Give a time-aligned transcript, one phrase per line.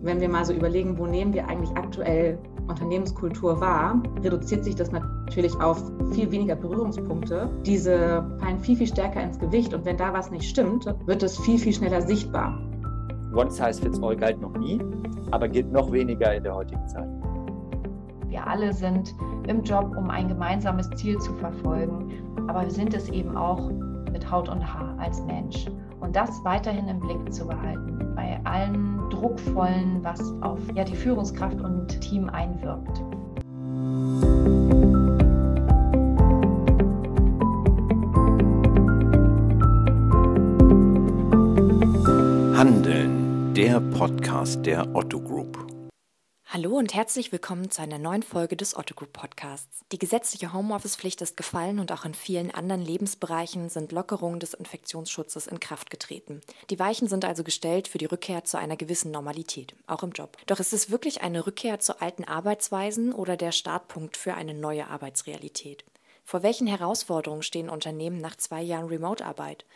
[0.00, 4.92] Wenn wir mal so überlegen, wo nehmen wir eigentlich aktuell Unternehmenskultur wahr, reduziert sich das
[4.92, 5.82] natürlich auf
[6.12, 7.50] viel weniger Berührungspunkte.
[7.66, 11.38] Diese fallen viel, viel stärker ins Gewicht und wenn da was nicht stimmt, wird es
[11.38, 12.56] viel, viel schneller sichtbar.
[13.34, 14.80] One size fits all galt noch nie,
[15.32, 17.08] aber gilt noch weniger in der heutigen Zeit.
[18.28, 19.14] Wir alle sind
[19.48, 22.12] im Job, um ein gemeinsames Ziel zu verfolgen,
[22.46, 23.70] aber wir sind es eben auch
[24.12, 25.66] mit Haut und Haar als Mensch.
[26.00, 31.60] Und das weiterhin im Blick zu behalten, bei allen Druckvollen, was auf ja, die Führungskraft
[31.60, 33.02] und Team einwirkt.
[42.56, 45.77] Handeln, der Podcast der Otto Group.
[46.50, 49.80] Hallo und herzlich willkommen zu einer neuen Folge des Otto Group Podcasts.
[49.92, 55.46] Die gesetzliche Homeoffice-Pflicht ist gefallen und auch in vielen anderen Lebensbereichen sind Lockerungen des Infektionsschutzes
[55.46, 56.40] in Kraft getreten.
[56.70, 60.38] Die Weichen sind also gestellt für die Rückkehr zu einer gewissen Normalität, auch im Job.
[60.46, 64.86] Doch ist es wirklich eine Rückkehr zu alten Arbeitsweisen oder der Startpunkt für eine neue
[64.86, 65.84] Arbeitsrealität?
[66.24, 69.66] Vor welchen Herausforderungen stehen Unternehmen nach zwei Jahren Remote-Arbeit?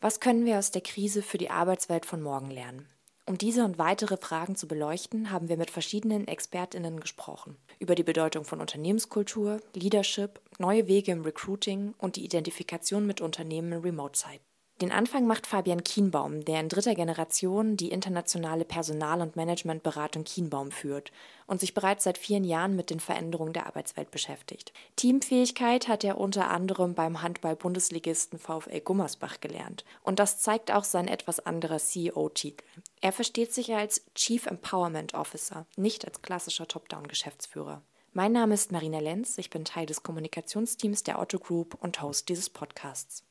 [0.00, 2.86] Was können wir aus der Krise für die Arbeitswelt von morgen lernen?
[3.30, 7.56] Um diese und weitere Fragen zu beleuchten, haben wir mit verschiedenen Expertinnen gesprochen.
[7.78, 13.70] Über die Bedeutung von Unternehmenskultur, Leadership, neue Wege im Recruiting und die Identifikation mit Unternehmen
[13.70, 14.42] in Remote-Zeiten.
[14.80, 20.70] Den Anfang macht Fabian Kienbaum, der in dritter Generation die internationale Personal- und Managementberatung Kienbaum
[20.70, 21.12] führt
[21.46, 24.72] und sich bereits seit vielen Jahren mit den Veränderungen der Arbeitswelt beschäftigt.
[24.96, 29.84] Teamfähigkeit hat er unter anderem beim Handball-Bundesligisten VfL Gummersbach gelernt.
[30.02, 32.64] Und das zeigt auch sein etwas anderer CEO-Titel.
[33.02, 37.82] Er versteht sich als Chief Empowerment Officer, nicht als klassischer Top-Down-Geschäftsführer.
[38.14, 42.30] Mein Name ist Marina Lenz, ich bin Teil des Kommunikationsteams der Otto Group und Host
[42.30, 43.24] dieses Podcasts.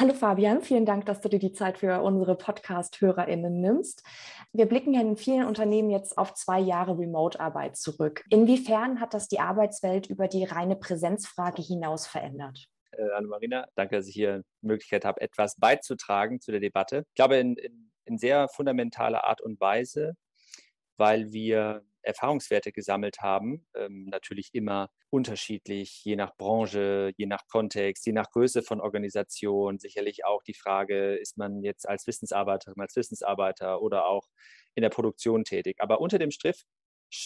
[0.00, 4.02] Hallo Fabian, vielen Dank, dass du dir die Zeit für unsere Podcast-HörerInnen nimmst.
[4.52, 8.24] Wir blicken ja in vielen Unternehmen jetzt auf zwei Jahre Remote-Arbeit zurück.
[8.30, 12.66] Inwiefern hat das die Arbeitswelt über die reine Präsenzfrage hinaus verändert?
[12.92, 17.04] Äh, Anne-Marina, danke, dass ich hier die Möglichkeit habe, etwas beizutragen zu der Debatte.
[17.08, 20.14] Ich glaube, in, in, in sehr fundamentaler Art und Weise,
[20.96, 28.06] weil wir Erfahrungswerte gesammelt haben, ähm, natürlich immer unterschiedlich, je nach Branche, je nach Kontext,
[28.06, 29.78] je nach Größe von Organisation.
[29.78, 34.28] Sicherlich auch die Frage, ist man jetzt als Wissensarbeiterin, als Wissensarbeiter oder auch
[34.74, 35.76] in der Produktion tätig.
[35.80, 36.64] Aber unter dem Strich,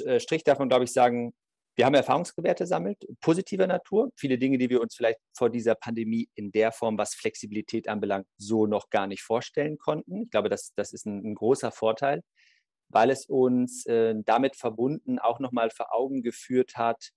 [0.04, 1.34] äh, Strich darf man, glaube ich, sagen,
[1.76, 4.10] wir haben Erfahrungswerte gesammelt, positiver Natur.
[4.16, 8.26] Viele Dinge, die wir uns vielleicht vor dieser Pandemie in der Form, was Flexibilität anbelangt,
[8.36, 10.22] so noch gar nicht vorstellen konnten.
[10.22, 12.22] Ich glaube, das, das ist ein, ein großer Vorteil
[12.88, 17.10] weil es uns äh, damit verbunden auch nochmal vor Augen geführt hat,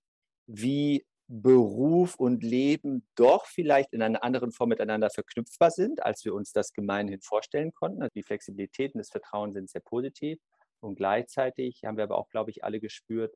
[0.46, 6.34] wie Beruf und Leben doch vielleicht in einer anderen Form miteinander verknüpfbar sind, als wir
[6.34, 8.02] uns das gemeinhin vorstellen konnten.
[8.02, 10.38] Also die Flexibilität und das Vertrauen sind sehr positiv.
[10.80, 13.34] Und gleichzeitig haben wir aber auch, glaube ich, alle gespürt,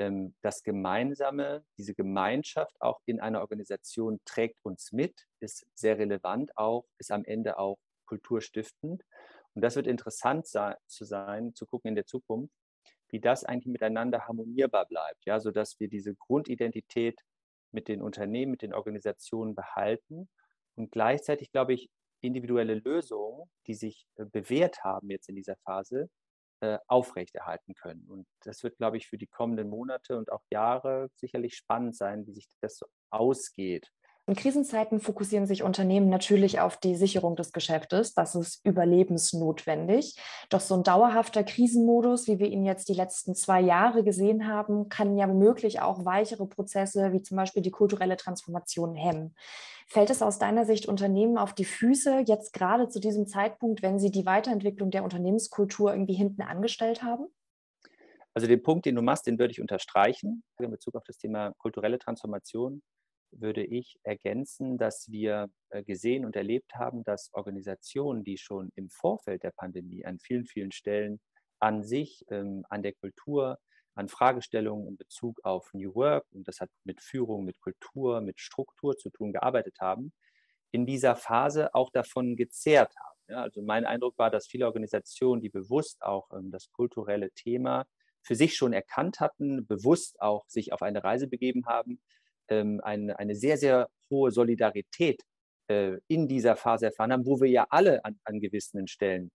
[0.00, 6.56] ähm, das Gemeinsame, diese Gemeinschaft auch in einer Organisation trägt uns mit, ist sehr relevant
[6.56, 9.04] auch, ist am Ende auch kulturstiftend.
[9.54, 12.54] Und das wird interessant sein, zu sein, zu gucken in der Zukunft,
[13.08, 17.20] wie das eigentlich miteinander harmonierbar bleibt, ja, sodass wir diese Grundidentität
[17.72, 20.28] mit den Unternehmen, mit den Organisationen behalten
[20.76, 21.90] und gleichzeitig, glaube ich,
[22.20, 26.08] individuelle Lösungen, die sich äh, bewährt haben jetzt in dieser Phase,
[26.60, 28.04] äh, aufrechterhalten können.
[28.08, 32.26] Und das wird, glaube ich, für die kommenden Monate und auch Jahre sicherlich spannend sein,
[32.26, 33.90] wie sich das so ausgeht.
[34.30, 38.14] In Krisenzeiten fokussieren sich Unternehmen natürlich auf die Sicherung des Geschäftes.
[38.14, 40.14] Das ist überlebensnotwendig.
[40.50, 44.88] Doch so ein dauerhafter Krisenmodus, wie wir ihn jetzt die letzten zwei Jahre gesehen haben,
[44.88, 49.34] kann ja womöglich auch weichere Prozesse wie zum Beispiel die kulturelle Transformation hemmen.
[49.88, 53.98] Fällt es aus deiner Sicht Unternehmen auf die Füße, jetzt gerade zu diesem Zeitpunkt, wenn
[53.98, 57.26] sie die Weiterentwicklung der Unternehmenskultur irgendwie hinten angestellt haben?
[58.32, 61.52] Also den Punkt, den du machst, den würde ich unterstreichen in Bezug auf das Thema
[61.58, 62.80] kulturelle Transformation
[63.32, 68.90] würde ich ergänzen, dass wir äh, gesehen und erlebt haben, dass Organisationen, die schon im
[68.90, 71.20] Vorfeld der Pandemie an vielen, vielen Stellen
[71.58, 73.58] an sich, ähm, an der Kultur,
[73.94, 78.40] an Fragestellungen in Bezug auf New Work, und das hat mit Führung, mit Kultur, mit
[78.40, 80.12] Struktur zu tun, gearbeitet haben,
[80.70, 83.18] in dieser Phase auch davon gezehrt haben.
[83.28, 87.86] Ja, also mein Eindruck war, dass viele Organisationen, die bewusst auch ähm, das kulturelle Thema
[88.22, 92.00] für sich schon erkannt hatten, bewusst auch sich auf eine Reise begeben haben,
[92.50, 95.22] ähm, eine, eine sehr, sehr hohe Solidarität
[95.68, 99.30] äh, in dieser Phase erfahren haben, wo wir ja alle an, an gewissen Stellen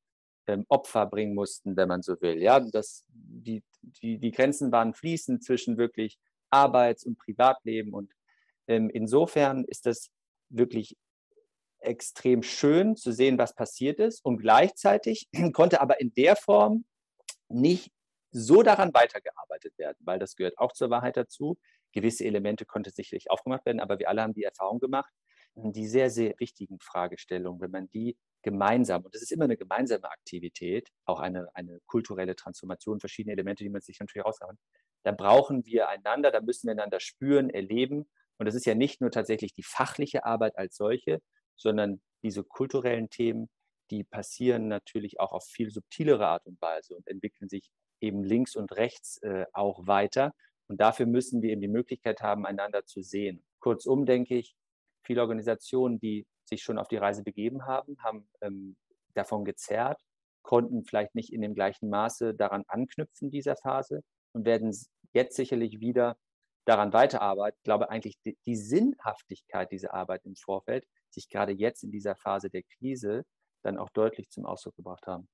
[0.48, 2.42] ähm, Opfer bringen mussten, wenn man so will.
[2.42, 6.18] Ja, das, die, die, die Grenzen waren fließend zwischen wirklich
[6.50, 8.12] Arbeits- und Privatleben und
[8.68, 10.10] ähm, insofern ist das
[10.50, 10.96] wirklich
[11.80, 16.86] extrem schön zu sehen, was passiert ist und gleichzeitig konnte aber in der Form
[17.50, 17.92] nicht
[18.32, 21.58] so daran weitergearbeitet werden, weil das gehört auch zur Wahrheit dazu.
[21.96, 25.12] Gewisse Elemente konnten sicherlich aufgemacht werden, aber wir alle haben die Erfahrung gemacht,
[25.56, 30.10] die sehr, sehr wichtigen Fragestellungen, wenn man die gemeinsam, und das ist immer eine gemeinsame
[30.12, 34.60] Aktivität, auch eine, eine kulturelle Transformation, verschiedene Elemente, die man sich natürlich aushauen,
[35.04, 38.10] da brauchen wir einander, da müssen wir einander spüren, erleben.
[38.38, 41.22] Und das ist ja nicht nur tatsächlich die fachliche Arbeit als solche,
[41.56, 43.50] sondern diese kulturellen Themen,
[43.92, 47.70] die passieren natürlich auch auf viel subtilere Art und Weise und entwickeln sich
[48.02, 50.34] eben links und rechts äh, auch weiter.
[50.68, 53.44] Und dafür müssen wir eben die Möglichkeit haben, einander zu sehen.
[53.60, 54.56] Kurzum denke ich,
[55.04, 58.76] viele Organisationen, die sich schon auf die Reise begeben haben, haben ähm,
[59.14, 60.02] davon gezerrt,
[60.44, 64.04] konnten vielleicht nicht in dem gleichen Maße daran anknüpfen, dieser Phase,
[64.34, 64.76] und werden
[65.14, 66.18] jetzt sicherlich wieder
[66.66, 67.58] daran weiterarbeiten.
[67.58, 72.16] Ich glaube eigentlich, die, die Sinnhaftigkeit dieser Arbeit im Vorfeld sich gerade jetzt in dieser
[72.16, 73.26] Phase der Krise
[73.64, 75.28] dann auch deutlich zum Ausdruck gebracht haben.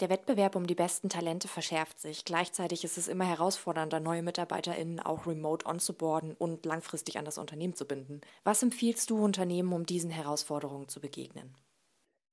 [0.00, 2.24] Der Wettbewerb um die besten Talente verschärft sich.
[2.24, 7.74] Gleichzeitig ist es immer herausfordernder, neue MitarbeiterInnen auch remote onzuboarden und langfristig an das Unternehmen
[7.74, 8.20] zu binden.
[8.44, 11.56] Was empfiehlst du Unternehmen, um diesen Herausforderungen zu begegnen?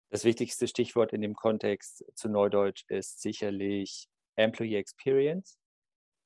[0.10, 5.60] Das wichtigste Stichwort in dem Kontext zu Neudeutsch ist sicherlich Employee Experience.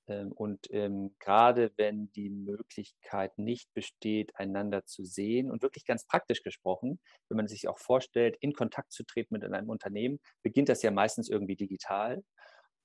[0.10, 6.06] Ähm, und ähm, gerade wenn die Möglichkeit nicht besteht, einander zu sehen und wirklich ganz
[6.06, 10.70] praktisch gesprochen, wenn man sich auch vorstellt, in Kontakt zu treten mit einem Unternehmen, beginnt
[10.70, 12.24] das ja meistens irgendwie digital.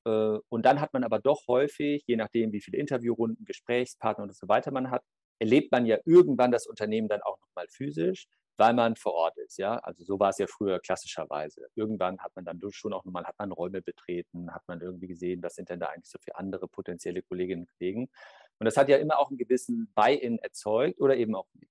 [0.06, 4.36] Äh, und dann hat man aber doch häufig, je nachdem, wie viele Interviewrunden, Gesprächspartner und
[4.36, 5.02] so weiter man hat,
[5.40, 8.26] erlebt man ja irgendwann das Unternehmen dann auch nochmal physisch
[8.56, 9.58] weil man vor Ort ist.
[9.58, 9.78] Ja?
[9.78, 11.66] Also so war es ja früher klassischerweise.
[11.74, 15.42] Irgendwann hat man dann schon auch nochmal, hat man Räume betreten, hat man irgendwie gesehen,
[15.42, 18.10] was sind denn da eigentlich so für andere potenzielle Kolleginnen und Kollegen.
[18.58, 21.70] Und das hat ja immer auch einen gewissen Buy-in erzeugt oder eben auch nicht.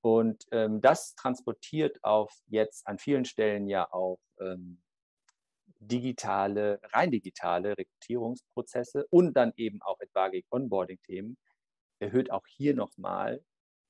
[0.00, 4.80] Und ähm, das transportiert auf jetzt an vielen Stellen ja auch ähm,
[5.80, 11.36] digitale, rein digitale Rekrutierungsprozesse und dann eben auch etwaige Onboarding-Themen,
[11.98, 13.42] erhöht auch hier nochmal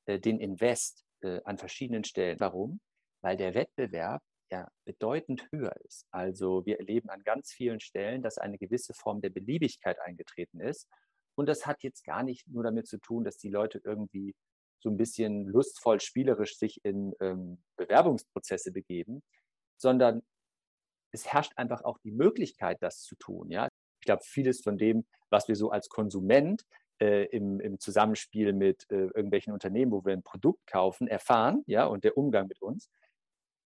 [0.07, 2.41] äh, den Invest äh, an verschiedenen Stellen.
[2.41, 2.81] Warum?
[3.23, 6.07] Weil der Wettbewerb ja bedeutend höher ist.
[6.11, 10.89] Also wir erleben an ganz vielen Stellen, dass eine gewisse Form der Beliebigkeit eingetreten ist.
[11.35, 14.35] Und das hat jetzt gar nicht nur damit zu tun, dass die Leute irgendwie
[14.81, 19.23] so ein bisschen lustvoll, spielerisch sich in ähm, Bewerbungsprozesse begeben,
[19.77, 20.23] sondern
[21.13, 23.51] es herrscht einfach auch die Möglichkeit, das zu tun.
[23.51, 23.69] Ja?
[24.01, 26.65] Ich glaube, vieles von dem, was wir so als Konsument
[27.01, 31.87] äh, im, im, Zusammenspiel mit äh, irgendwelchen Unternehmen, wo wir ein Produkt kaufen, erfahren, ja,
[31.87, 32.89] und der Umgang mit uns,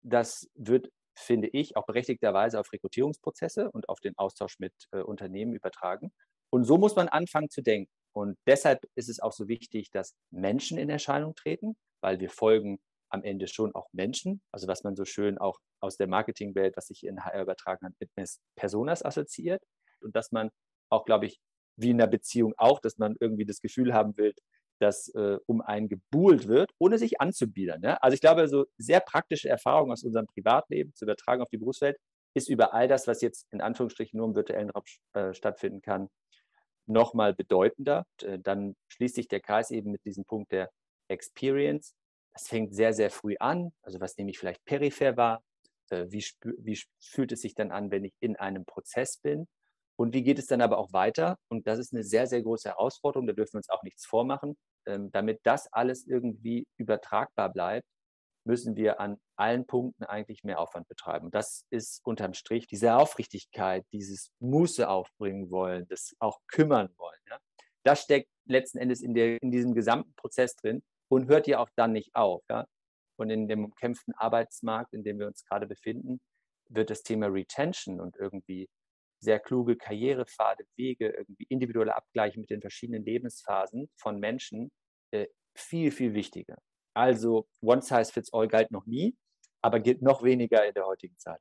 [0.03, 5.53] das wird, finde ich, auch berechtigterweise auf Rekrutierungsprozesse und auf den Austausch mit äh, Unternehmen
[5.53, 6.12] übertragen.
[6.50, 7.91] Und so muss man anfangen zu denken.
[8.12, 12.81] Und deshalb ist es auch so wichtig, dass Menschen in Erscheinung treten, weil wir folgen
[13.11, 16.87] am Ende schon auch Menschen, also was man so schön auch aus der Marketingwelt, was
[16.87, 18.11] sich in HR übertragen hat, mit
[18.56, 19.62] Personas assoziiert
[20.00, 20.50] und dass man
[20.91, 21.41] auch, glaube ich,
[21.76, 24.34] wie in einer Beziehung auch, dass man irgendwie das Gefühl haben will,
[24.81, 27.82] dass äh, um einen gebuhlt wird, ohne sich anzubiedern.
[27.82, 27.94] Ja?
[28.00, 31.96] Also ich glaube, so sehr praktische Erfahrungen aus unserem Privatleben zu übertragen auf die Berufswelt
[32.34, 34.84] ist über all das, was jetzt in Anführungsstrichen nur im virtuellen Raum
[35.14, 36.08] äh, stattfinden kann,
[36.87, 38.06] nochmal bedeutender.
[38.22, 40.70] Äh, dann schließt sich der Kreis eben mit diesem Punkt der
[41.08, 41.94] Experience.
[42.32, 45.43] Das fängt sehr, sehr früh an, also was nämlich vielleicht peripher war.
[45.90, 46.25] Äh, wie,
[46.58, 49.46] wie fühlt es sich dann an, wenn ich in einem Prozess bin?
[50.01, 51.37] Und wie geht es dann aber auch weiter?
[51.51, 54.57] Und das ist eine sehr, sehr große Herausforderung, da dürfen wir uns auch nichts vormachen.
[54.87, 57.87] Ähm, damit das alles irgendwie übertragbar bleibt,
[58.47, 61.27] müssen wir an allen Punkten eigentlich mehr Aufwand betreiben.
[61.27, 67.21] Und das ist unterm Strich diese Aufrichtigkeit, dieses Muße aufbringen wollen, das auch kümmern wollen.
[67.29, 67.39] Ja?
[67.85, 71.69] Das steckt letzten Endes in, der, in diesem gesamten Prozess drin und hört ja auch
[71.77, 72.43] dann nicht auf.
[72.49, 72.65] Ja?
[73.19, 76.23] Und in dem umkämpften Arbeitsmarkt, in dem wir uns gerade befinden,
[76.71, 78.67] wird das Thema Retention und irgendwie
[79.20, 84.70] sehr kluge Karrierepfade, Wege, irgendwie individuelle Abgleiche mit den verschiedenen Lebensphasen von Menschen
[85.12, 86.56] äh, viel, viel wichtiger.
[86.94, 89.17] Also One Size Fits All galt noch nie,
[89.62, 91.41] aber gilt noch weniger in der heutigen Zeit.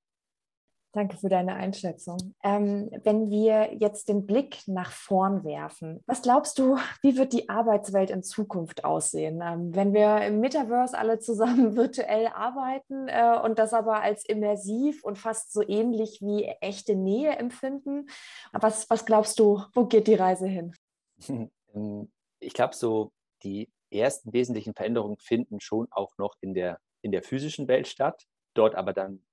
[0.92, 2.34] Danke für deine Einschätzung.
[2.44, 7.48] Ähm, wenn wir jetzt den Blick nach vorn werfen, was glaubst du, wie wird die
[7.48, 9.40] Arbeitswelt in Zukunft aussehen?
[9.44, 15.04] Ähm, wenn wir im Metaverse alle zusammen virtuell arbeiten äh, und das aber als immersiv
[15.04, 18.08] und fast so ähnlich wie echte Nähe empfinden,
[18.52, 20.74] was, was glaubst du, wo geht die Reise hin?
[21.76, 23.12] Ähm, ich glaube, so
[23.44, 28.26] die ersten wesentlichen Veränderungen finden schon auch noch in der, in der physischen Welt statt,
[28.56, 29.24] dort aber dann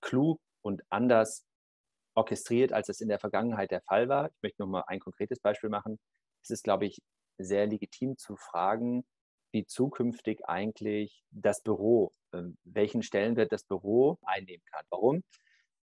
[0.00, 1.46] klug und anders
[2.14, 4.28] orchestriert, als es in der Vergangenheit der Fall war.
[4.30, 5.98] Ich möchte noch mal ein konkretes Beispiel machen.
[6.42, 6.98] Es ist, glaube ich,
[7.38, 9.04] sehr legitim zu fragen,
[9.52, 14.84] wie zukünftig eigentlich das Büro, ähm, welchen Stellenwert das Büro einnehmen kann.
[14.90, 15.22] Warum?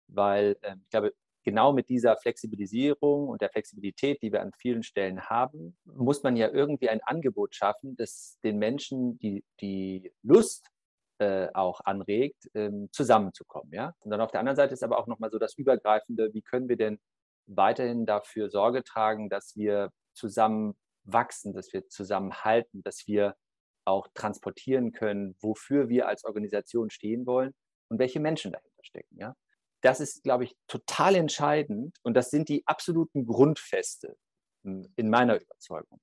[0.09, 1.13] Weil ähm, ich glaube,
[1.45, 6.37] genau mit dieser Flexibilisierung und der Flexibilität, die wir an vielen Stellen haben, muss man
[6.37, 10.73] ja irgendwie ein Angebot schaffen, das den Menschen die, die Lust
[11.23, 13.73] äh, auch anregt, ähm, zusammenzukommen.
[13.73, 13.95] Ja?
[14.01, 16.69] Und dann auf der anderen Seite ist aber auch nochmal so das Übergreifende, wie können
[16.69, 16.99] wir denn
[17.47, 20.75] weiterhin dafür Sorge tragen, dass wir zusammen
[21.05, 23.37] wachsen, dass wir zusammenhalten, dass wir
[23.85, 27.53] auch transportieren können, wofür wir als Organisation stehen wollen
[27.89, 29.17] und welche Menschen dahinter stecken.
[29.19, 29.35] Ja?
[29.81, 34.17] Das ist, glaube ich, total entscheidend und das sind die absoluten Grundfeste
[34.65, 36.01] hm, in meiner Überzeugung.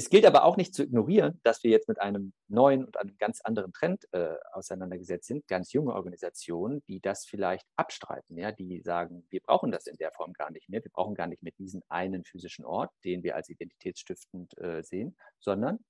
[0.00, 3.18] Es gilt aber auch nicht zu ignorieren, dass wir jetzt mit einem neuen und einem
[3.18, 5.46] ganz anderen Trend äh, auseinandergesetzt sind.
[5.46, 10.10] Ganz junge Organisationen, die das vielleicht abstreiten, ja, die sagen, wir brauchen das in der
[10.12, 10.82] Form gar nicht mehr.
[10.82, 15.18] Wir brauchen gar nicht mehr diesen einen physischen Ort, den wir als identitätsstiftend äh, sehen,
[15.38, 15.80] sondern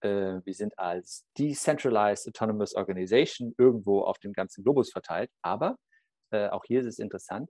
[0.00, 5.30] äh, wir sind als Decentralized Autonomous Organization irgendwo auf dem ganzen Globus verteilt.
[5.42, 5.76] Aber
[6.32, 7.48] äh, auch hier ist es interessant,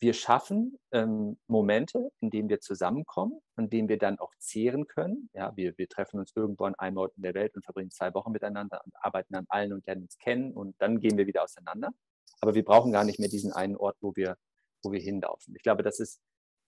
[0.00, 5.28] wir schaffen ähm, Momente, in denen wir zusammenkommen, an denen wir dann auch zehren können.
[5.34, 8.12] Ja, wir, wir treffen uns irgendwo an einem Ort in der Welt und verbringen zwei
[8.14, 11.44] Wochen miteinander und arbeiten an allen und lernen uns kennen und dann gehen wir wieder
[11.44, 11.90] auseinander.
[12.40, 14.36] Aber wir brauchen gar nicht mehr diesen einen Ort, wo wir,
[14.82, 15.54] wo wir hinlaufen.
[15.54, 16.18] Ich glaube, das ist,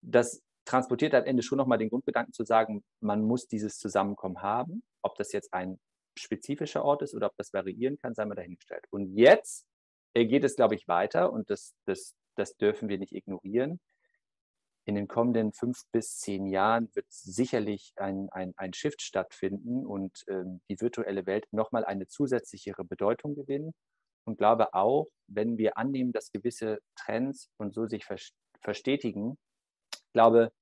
[0.02, 4.82] das transportiert am Ende schon nochmal den Grundgedanken zu sagen, man muss dieses Zusammenkommen haben.
[5.02, 5.80] Ob das jetzt ein
[6.18, 8.84] spezifischer Ort ist oder ob das variieren kann, sei mal dahingestellt.
[8.90, 9.64] Und jetzt
[10.14, 13.80] geht es, glaube ich, weiter und das, das das dürfen wir nicht ignorieren.
[14.84, 20.24] In den kommenden fünf bis zehn Jahren wird sicherlich ein, ein, ein Shift stattfinden und
[20.28, 23.74] ähm, die virtuelle Welt nochmal eine zusätzlichere Bedeutung gewinnen.
[24.24, 28.06] Und glaube auch, wenn wir annehmen, dass gewisse Trends und so sich
[28.60, 29.38] verstetigen,
[30.12, 30.52] glaube,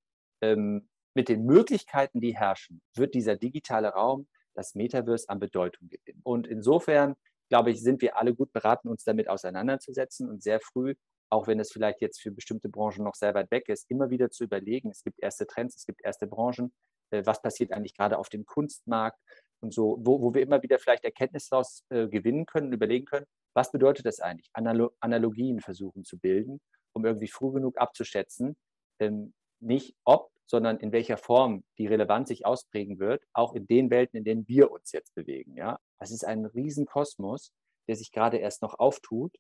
[0.42, 6.20] ähm, mit den Möglichkeiten, die herrschen, wird dieser digitale Raum, das Metaverse an Bedeutung gewinnen.
[6.22, 7.16] Und insofern,
[7.48, 10.94] glaube ich, sind wir alle gut beraten, uns damit auseinanderzusetzen und sehr früh
[11.30, 14.30] auch wenn es vielleicht jetzt für bestimmte Branchen noch sehr weit weg ist, immer wieder
[14.30, 16.72] zu überlegen, es gibt erste Trends, es gibt erste Branchen,
[17.10, 19.18] äh, was passiert eigentlich gerade auf dem Kunstmarkt
[19.62, 23.26] und so, wo, wo wir immer wieder vielleicht Erkenntnisse daraus äh, gewinnen können, überlegen können,
[23.54, 24.50] was bedeutet das eigentlich?
[24.52, 26.60] Analo Analogien versuchen zu bilden,
[26.92, 28.56] um irgendwie früh genug abzuschätzen,
[29.00, 33.90] ähm, nicht ob, sondern in welcher Form die Relevanz sich ausprägen wird, auch in den
[33.90, 35.56] Welten, in denen wir uns jetzt bewegen.
[35.56, 35.78] Ja?
[36.00, 37.52] Das ist ein Riesenkosmos,
[37.88, 39.36] der sich gerade erst noch auftut,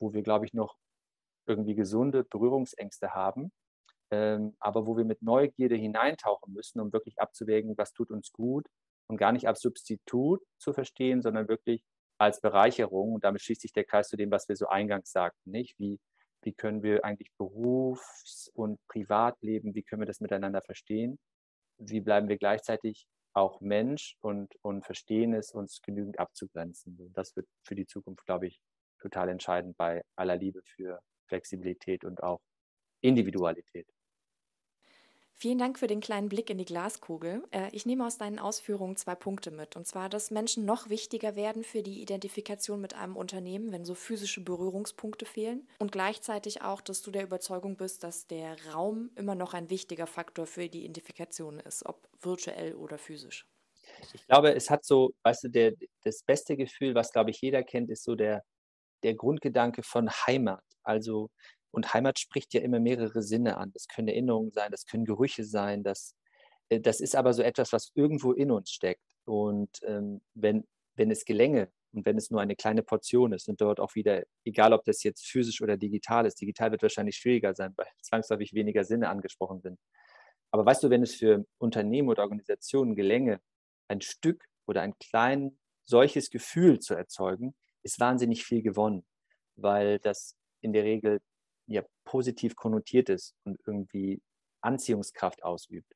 [0.00, 0.76] wo wir, glaube ich, noch
[1.46, 3.52] irgendwie gesunde Berührungsängste haben,
[4.10, 8.66] ähm, aber wo wir mit Neugierde hineintauchen müssen, um wirklich abzuwägen, was tut uns gut
[9.08, 11.82] und gar nicht als Substitut zu verstehen, sondern wirklich
[12.18, 13.14] als Bereicherung.
[13.14, 15.78] Und damit schließt sich der Kreis zu dem, was wir so eingangs sagten, nicht?
[15.78, 16.00] Wie,
[16.42, 21.18] wie können wir eigentlich Berufs- und Privatleben, wie können wir das miteinander verstehen?
[21.78, 27.12] Wie bleiben wir gleichzeitig auch Mensch und, und verstehen es, uns genügend abzugrenzen?
[27.14, 28.60] Das wird für die Zukunft, glaube ich,
[29.00, 32.40] total entscheidend bei aller Liebe für Flexibilität und auch
[33.00, 33.86] Individualität.
[35.36, 37.42] Vielen Dank für den kleinen Blick in die Glaskugel.
[37.50, 39.74] Äh, ich nehme aus deinen Ausführungen zwei Punkte mit.
[39.74, 43.94] Und zwar, dass Menschen noch wichtiger werden für die Identifikation mit einem Unternehmen, wenn so
[43.94, 45.68] physische Berührungspunkte fehlen.
[45.80, 50.06] Und gleichzeitig auch, dass du der Überzeugung bist, dass der Raum immer noch ein wichtiger
[50.06, 53.46] Faktor für die Identifikation ist, ob virtuell oder physisch.
[54.14, 55.72] Ich glaube, es hat so, weißt du, der,
[56.04, 58.44] das beste Gefühl, was, glaube ich, jeder kennt, ist so der,
[59.02, 60.64] der Grundgedanke von Heimat.
[60.84, 61.30] Also,
[61.70, 63.72] und Heimat spricht ja immer mehrere Sinne an.
[63.72, 66.14] Das können Erinnerungen sein, das können Gerüche sein, das,
[66.68, 69.02] äh, das ist aber so etwas, was irgendwo in uns steckt.
[69.24, 73.60] Und ähm, wenn, wenn es gelänge und wenn es nur eine kleine Portion ist und
[73.60, 77.54] dort auch wieder, egal ob das jetzt physisch oder digital ist, digital wird wahrscheinlich schwieriger
[77.54, 79.78] sein, weil zwangsläufig weniger Sinne angesprochen sind.
[80.50, 83.40] Aber weißt du, wenn es für Unternehmen oder Organisationen gelänge,
[83.88, 89.04] ein Stück oder ein klein solches Gefühl zu erzeugen, ist wahnsinnig viel gewonnen,
[89.56, 91.20] weil das in der Regel
[91.66, 94.20] ja positiv konnotiert ist und irgendwie
[94.60, 95.92] Anziehungskraft ausübt.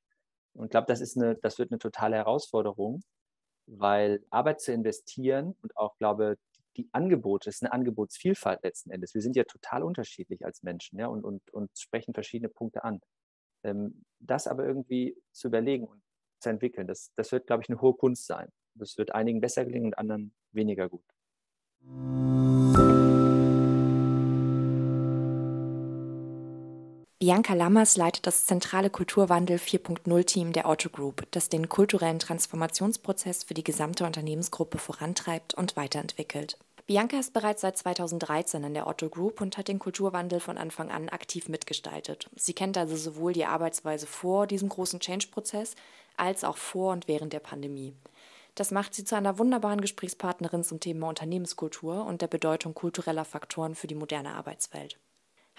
[0.54, 3.02] Und ich glaube, das das wird eine totale Herausforderung,
[3.66, 6.36] weil Arbeit zu investieren und auch, glaube
[6.76, 9.12] die Angebote, es ist eine Angebotsvielfalt letzten Endes.
[9.12, 13.00] Wir sind ja total unterschiedlich als Menschen, ja, und, und, und sprechen verschiedene Punkte an.
[13.64, 16.00] Ähm, das aber irgendwie zu überlegen und
[16.40, 18.48] zu entwickeln, das, das wird, glaube ich, eine hohe Kunst sein.
[18.74, 21.04] Das wird einigen besser gelingen und anderen weniger gut.
[27.20, 33.54] Bianca Lammers leitet das zentrale Kulturwandel 4.0-Team der Otto Group, das den kulturellen Transformationsprozess für
[33.54, 36.58] die gesamte Unternehmensgruppe vorantreibt und weiterentwickelt.
[36.86, 40.92] Bianca ist bereits seit 2013 in der Otto Group und hat den Kulturwandel von Anfang
[40.92, 42.30] an aktiv mitgestaltet.
[42.36, 45.74] Sie kennt also sowohl die Arbeitsweise vor diesem großen Change-Prozess
[46.16, 47.96] als auch vor und während der Pandemie.
[48.54, 53.74] Das macht sie zu einer wunderbaren Gesprächspartnerin zum Thema Unternehmenskultur und der Bedeutung kultureller Faktoren
[53.74, 54.98] für die moderne Arbeitswelt.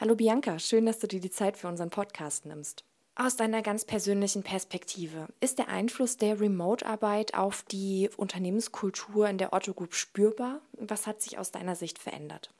[0.01, 2.85] Hallo Bianca, schön, dass du dir die Zeit für unseren Podcast nimmst.
[3.17, 9.51] Aus deiner ganz persönlichen Perspektive, ist der Einfluss der Remote-Arbeit auf die Unternehmenskultur in der
[9.51, 10.61] Otto Group spürbar?
[10.71, 12.53] Was hat sich aus deiner Sicht verändert?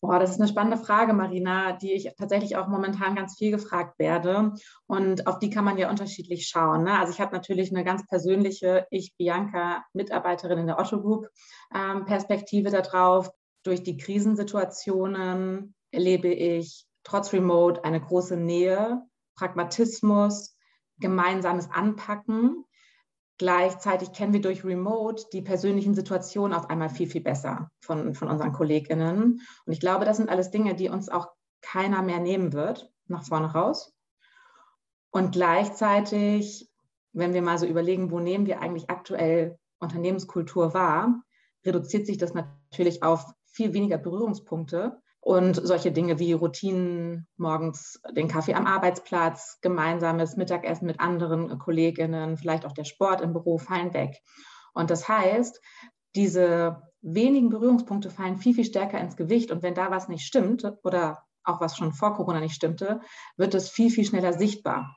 [0.00, 3.98] Boah, das ist eine spannende Frage, Marina, die ich tatsächlich auch momentan ganz viel gefragt
[3.98, 4.52] werde.
[4.86, 6.84] Und auf die kann man ja unterschiedlich schauen.
[6.84, 6.96] Ne?
[6.96, 11.28] Also ich habe natürlich eine ganz persönliche, ich, Bianca, Mitarbeiterin in der Otto Group,
[11.74, 13.32] ähm, Perspektive darauf.
[13.64, 19.02] Durch die Krisensituationen erlebe ich trotz Remote eine große Nähe,
[19.36, 20.56] Pragmatismus,
[20.98, 22.64] gemeinsames Anpacken.
[23.38, 28.28] Gleichzeitig kennen wir durch Remote die persönlichen Situationen auf einmal viel, viel besser von, von
[28.28, 29.40] unseren KollegInnen.
[29.64, 31.28] Und ich glaube, das sind alles Dinge, die uns auch
[31.62, 33.94] keiner mehr nehmen wird, nach vorne raus.
[35.10, 36.68] Und gleichzeitig,
[37.12, 41.22] wenn wir mal so überlegen, wo nehmen wir eigentlich aktuell Unternehmenskultur wahr,
[41.64, 48.28] reduziert sich das natürlich auf viel weniger Berührungspunkte und solche Dinge wie Routinen, morgens den
[48.28, 53.92] Kaffee am Arbeitsplatz, gemeinsames Mittagessen mit anderen Kolleginnen, vielleicht auch der Sport im Büro fallen
[53.92, 54.22] weg.
[54.72, 55.60] Und das heißt,
[56.14, 59.50] diese wenigen Berührungspunkte fallen viel, viel stärker ins Gewicht.
[59.50, 63.02] Und wenn da was nicht stimmt oder auch was schon vor Corona nicht stimmte,
[63.36, 64.96] wird es viel, viel schneller sichtbar.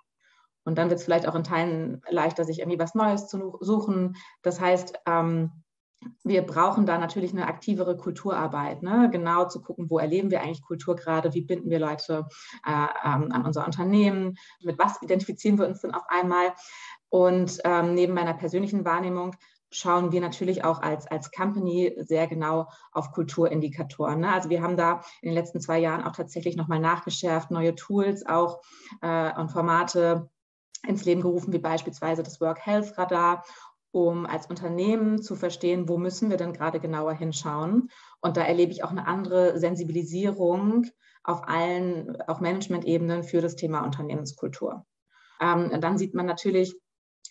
[0.63, 4.15] Und dann wird es vielleicht auch in Teilen leichter, sich irgendwie was Neues zu suchen.
[4.43, 5.51] Das heißt, ähm,
[6.23, 9.09] wir brauchen da natürlich eine aktivere Kulturarbeit, ne?
[9.11, 12.27] genau zu gucken, wo erleben wir eigentlich Kultur gerade, wie binden wir Leute
[12.65, 12.71] äh,
[13.05, 16.53] ähm, an unser Unternehmen, mit was identifizieren wir uns denn auf einmal.
[17.09, 19.35] Und ähm, neben meiner persönlichen Wahrnehmung
[19.71, 24.19] schauen wir natürlich auch als, als Company sehr genau auf Kulturindikatoren.
[24.19, 24.31] Ne?
[24.31, 28.25] Also wir haben da in den letzten zwei Jahren auch tatsächlich nochmal nachgeschärft, neue Tools
[28.25, 28.61] auch
[29.01, 30.29] äh, und Formate
[30.87, 33.43] ins Leben gerufen, wie beispielsweise das Work Health Radar
[33.91, 37.89] um als Unternehmen zu verstehen, wo müssen wir denn gerade genauer hinschauen.
[38.21, 40.85] Und da erlebe ich auch eine andere Sensibilisierung
[41.23, 44.85] auf allen, auch Management-Ebenen für das Thema Unternehmenskultur.
[45.39, 46.75] Ähm, dann sieht man natürlich,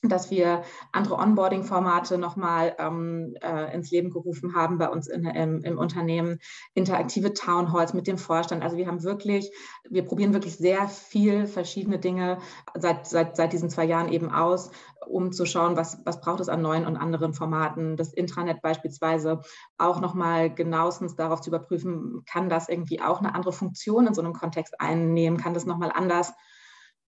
[0.03, 5.63] dass wir andere Onboarding-Formate nochmal ähm, äh, ins Leben gerufen haben bei uns in, im,
[5.63, 6.39] im, Unternehmen,
[6.75, 8.63] interaktive Townhalls mit dem Vorstand.
[8.63, 9.53] Also wir haben wirklich,
[9.89, 12.39] wir probieren wirklich sehr viel verschiedene Dinge
[12.75, 14.71] seit, seit, seit diesen zwei Jahren eben aus,
[15.07, 17.99] um zu schauen, was, was braucht es an neuen und anderen Formaten.
[17.99, 19.41] Das Intranet beispielsweise
[19.77, 24.23] auch nochmal genauestens darauf zu überprüfen, kann das irgendwie auch eine andere Funktion in so
[24.23, 26.33] einem Kontext einnehmen, kann das nochmal anders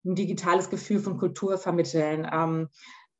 [0.05, 2.29] ein digitales Gefühl von Kultur vermitteln.
[2.31, 2.69] Ähm,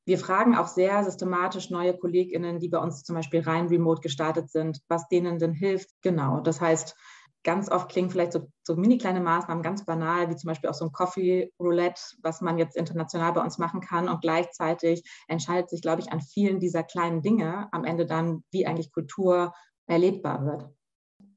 [0.05, 4.51] wir fragen auch sehr systematisch neue KollegInnen, die bei uns zum Beispiel rein remote gestartet
[4.51, 5.91] sind, was denen denn hilft.
[6.03, 6.41] Genau.
[6.41, 6.97] Das heißt,
[7.45, 10.75] ganz oft klingen vielleicht so, so mini kleine Maßnahmen ganz banal, wie zum Beispiel auch
[10.75, 14.09] so ein Coffee Roulette, was man jetzt international bei uns machen kann.
[14.09, 18.67] Und gleichzeitig entscheidet sich, glaube ich, an vielen dieser kleinen Dinge am Ende dann, wie
[18.67, 19.53] eigentlich Kultur
[19.87, 20.69] erlebbar wird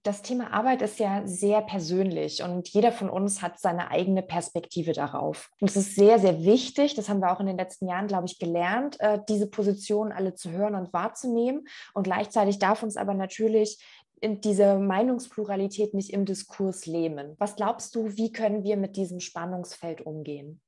[0.05, 4.93] das Thema Arbeit ist ja sehr persönlich und jeder von uns hat seine eigene Perspektive
[4.93, 5.49] darauf.
[5.59, 8.27] Und es ist sehr, sehr wichtig, das haben wir auch in den letzten Jahren, glaube
[8.27, 11.65] ich, gelernt, äh, diese Positionen alle zu hören und wahrzunehmen.
[11.95, 13.83] Und gleichzeitig darf uns aber natürlich
[14.21, 17.35] diese Meinungspluralität nicht im Diskurs lähmen.
[17.39, 20.61] Was glaubst du, wie können wir mit diesem Spannungsfeld umgehen?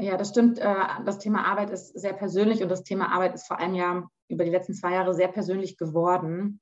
[0.00, 0.58] Ja, das stimmt.
[0.58, 0.74] Äh,
[1.06, 4.44] das Thema Arbeit ist sehr persönlich und das Thema Arbeit ist vor allem ja über
[4.44, 6.60] die letzten zwei Jahre sehr persönlich geworden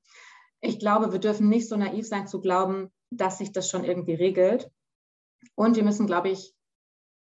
[0.61, 4.13] ich glaube, wir dürfen nicht so naiv sein zu glauben, dass sich das schon irgendwie
[4.13, 4.69] regelt.
[5.55, 6.53] Und wir müssen, glaube ich,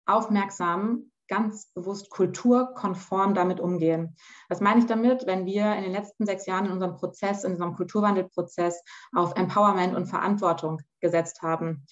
[0.06, 4.16] aufmerksam, ganz bewusst kulturkonform damit umgehen.
[4.48, 5.26] Was meine ich damit?
[5.26, 8.82] Wenn wir in den letzten sechs Jahren in unserem Prozess, in unserem Kulturwandelprozess
[9.14, 11.86] auf Empowerment und Verantwortung gesetzt haben,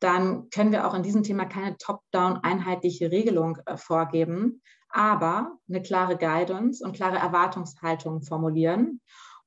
[0.00, 5.80] dann können wir auch in diesem Thema keine top-down einheitliche Regelung äh, vorgeben, aber eine
[5.80, 9.00] klare Guidance und klare Erwartungshaltung formulieren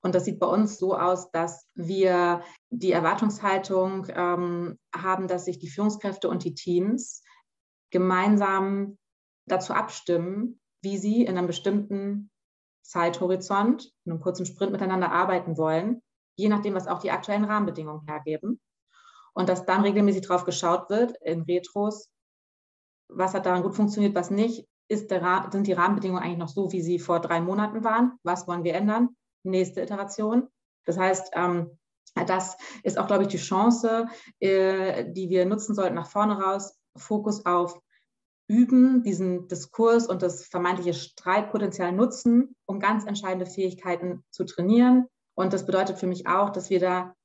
[0.06, 5.58] und das sieht bei uns so aus, dass wir die Erwartungshaltung ähm, haben, dass sich
[5.58, 7.24] die Führungskräfte und die Teams
[7.90, 9.00] gemeinsam
[9.48, 12.30] dazu abstimmen, wie sie in einem bestimmten
[12.84, 16.04] Zeithorizont, in einem kurzen Sprint miteinander arbeiten wollen,
[16.36, 18.62] je nachdem, was auch die aktuellen Rahmenbedingungen hergeben.
[19.34, 22.12] Und dass dann regelmäßig drauf geschaut wird in Retros,
[23.10, 24.68] was hat daran gut funktioniert, was nicht.
[24.88, 28.20] Ist der, sind die Rahmenbedingungen eigentlich noch so, wie sie vor drei Monaten waren?
[28.22, 29.16] Was wollen wir ändern?
[29.46, 30.48] Nächste Iteration.
[30.86, 31.78] Das heißt, ähm,
[32.28, 34.08] das ist auch, glaube ich, die Chance,
[34.40, 36.78] äh, die wir nutzen sollten nach vorne raus.
[36.96, 37.80] Fokus auf
[38.48, 45.08] Üben, diesen Diskurs und das vermeintliche Streitpotenzial nutzen, um ganz entscheidende Fähigkeiten zu trainieren.
[45.36, 47.16] Und das bedeutet für mich auch, dass wir da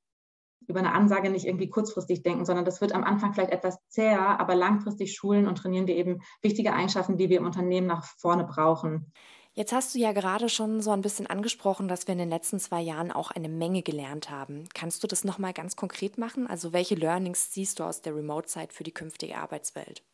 [0.67, 4.39] über eine Ansage nicht irgendwie kurzfristig denken, sondern das wird am Anfang vielleicht etwas zäher,
[4.39, 8.43] aber langfristig schulen und trainieren wir eben wichtige Eigenschaften, die wir im Unternehmen nach vorne
[8.43, 9.11] brauchen.
[9.53, 12.59] Jetzt hast du ja gerade schon so ein bisschen angesprochen, dass wir in den letzten
[12.59, 14.69] zwei Jahren auch eine Menge gelernt haben.
[14.73, 16.47] Kannst du das nochmal ganz konkret machen?
[16.47, 20.05] Also welche Learnings siehst du aus der Remote-Zeit für die künftige Arbeitswelt?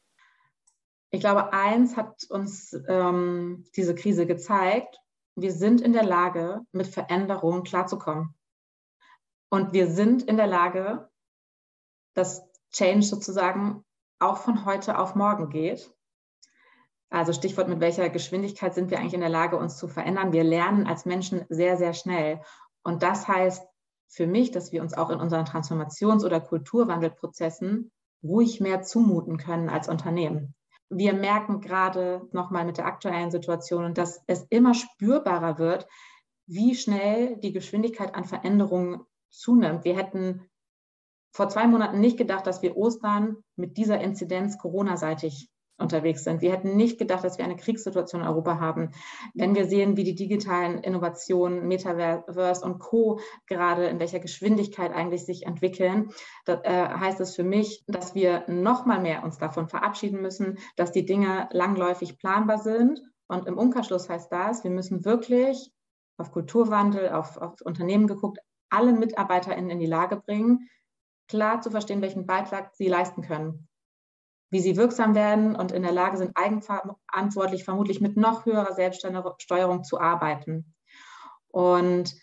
[1.12, 5.00] Ich glaube, eins hat uns ähm, diese Krise gezeigt.
[5.36, 8.34] Wir sind in der Lage, mit Veränderungen klarzukommen.
[9.50, 11.10] Und wir sind in der Lage,
[12.16, 13.86] dass Change sozusagen
[14.20, 15.94] auch von heute auf morgen geht.
[17.10, 20.34] Also Stichwort, mit welcher Geschwindigkeit sind wir eigentlich in der Lage, uns zu verändern?
[20.34, 22.42] Wir lernen als Menschen sehr, sehr schnell.
[22.84, 23.66] Und das heißt
[24.10, 27.92] für mich, dass wir uns auch in unseren Transformations- oder Kulturwandelprozessen
[28.24, 30.56] ruhig mehr zumuten können als Unternehmen.
[30.90, 35.88] Wir merken gerade nochmal mit der aktuellen Situation, dass es immer spürbarer wird,
[36.46, 39.84] wie schnell die Geschwindigkeit an Veränderungen zunimmt.
[39.84, 40.50] Wir hätten
[41.34, 46.42] vor zwei Monaten nicht gedacht, dass wir Ostern mit dieser Inzidenz Corona-seitig unterwegs sind.
[46.42, 48.92] Wir hätten nicht gedacht, dass wir eine Kriegssituation in Europa haben.
[49.34, 53.20] Wenn wir sehen, wie die digitalen Innovationen, Metaverse und Co.
[53.46, 56.10] gerade in welcher Geschwindigkeit eigentlich sich entwickeln,
[56.46, 60.58] das, äh, heißt es für mich, dass wir noch mal mehr uns davon verabschieden müssen,
[60.76, 63.02] dass die Dinge langläufig planbar sind.
[63.28, 65.72] Und im Umkehrschluss heißt das, wir müssen wirklich
[66.18, 70.68] auf Kulturwandel, auf, auf Unternehmen geguckt, alle MitarbeiterInnen in die Lage bringen,
[71.28, 73.68] klar zu verstehen, welchen Beitrag sie leisten können
[74.50, 79.84] wie sie wirksam werden und in der Lage sind, eigenverantwortlich vermutlich mit noch höherer Selbststeuerung
[79.84, 80.74] zu arbeiten.
[81.50, 82.16] Und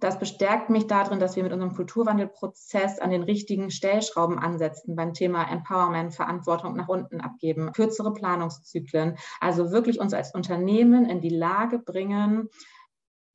[0.00, 5.12] das bestärkt mich darin, dass wir mit unserem Kulturwandelprozess an den richtigen Stellschrauben ansetzen beim
[5.12, 9.18] Thema Empowerment, Verantwortung nach unten abgeben, kürzere Planungszyklen.
[9.40, 12.48] Also wirklich uns als Unternehmen in die Lage bringen,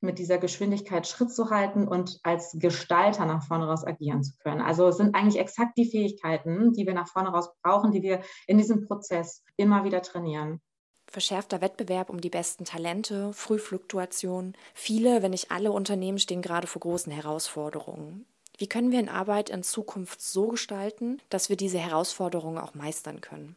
[0.00, 4.60] mit dieser Geschwindigkeit Schritt zu halten und als Gestalter nach vorne raus agieren zu können.
[4.60, 8.20] Also es sind eigentlich exakt die Fähigkeiten, die wir nach vorne raus brauchen, die wir
[8.46, 10.60] in diesem Prozess immer wieder trainieren.
[11.08, 14.54] Verschärfter Wettbewerb um die besten Talente, Frühfluktuation.
[14.74, 18.26] Viele, wenn nicht alle Unternehmen stehen gerade vor großen Herausforderungen.
[18.58, 23.20] Wie können wir in Arbeit in Zukunft so gestalten, dass wir diese Herausforderungen auch meistern
[23.20, 23.54] können?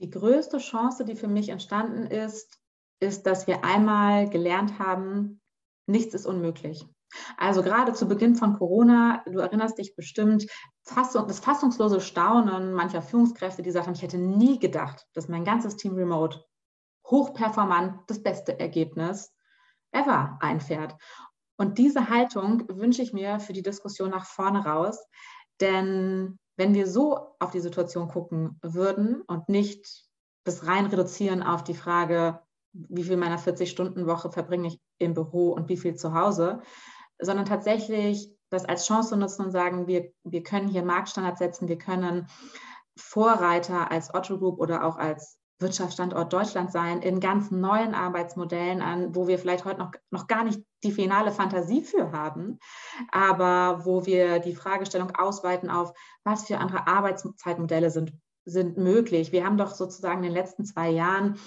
[0.00, 2.58] Die größte Chance, die für mich entstanden ist,
[3.00, 5.40] ist, dass wir einmal gelernt haben,
[5.86, 6.86] nichts ist unmöglich.
[7.36, 10.46] Also gerade zu Beginn von Corona, du erinnerst dich bestimmt,
[10.84, 15.94] das fassungslose Staunen mancher Führungskräfte, die sagten, ich hätte nie gedacht, dass mein ganzes Team
[15.94, 16.44] remote
[17.06, 19.32] hochperformant das beste Ergebnis
[19.92, 20.96] ever einfährt.
[21.56, 24.98] Und diese Haltung wünsche ich mir für die Diskussion nach vorne raus,
[25.60, 30.08] denn wenn wir so auf die Situation gucken würden und nicht
[30.44, 32.40] das rein reduzieren auf die Frage,
[32.74, 36.60] wie viel meiner 40-Stunden-Woche verbringe ich im Büro und wie viel zu Hause,
[37.20, 41.78] sondern tatsächlich das als Chance nutzen und sagen, wir, wir können hier Marktstandards setzen, wir
[41.78, 42.28] können
[42.96, 49.14] Vorreiter als Otto Group oder auch als Wirtschaftsstandort Deutschland sein in ganz neuen Arbeitsmodellen an,
[49.14, 52.58] wo wir vielleicht heute noch, noch gar nicht die finale Fantasie für haben,
[53.10, 55.92] aber wo wir die Fragestellung ausweiten auf,
[56.24, 58.12] was für andere Arbeitszeitmodelle sind,
[58.44, 59.32] sind möglich.
[59.32, 61.38] Wir haben doch sozusagen in den letzten zwei Jahren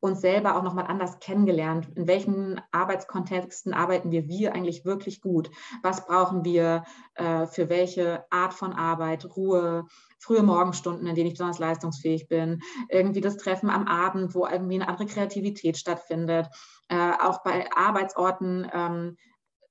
[0.00, 1.88] uns selber auch nochmal anders kennengelernt.
[1.94, 5.50] In welchen Arbeitskontexten arbeiten wir wir eigentlich wirklich gut?
[5.82, 9.24] Was brauchen wir äh, für welche Art von Arbeit?
[9.36, 9.86] Ruhe,
[10.18, 14.76] frühe Morgenstunden, in denen ich besonders leistungsfähig bin, irgendwie das Treffen am Abend, wo irgendwie
[14.76, 16.48] eine andere Kreativität stattfindet.
[16.88, 19.16] Äh, auch bei Arbeitsorten, ähm,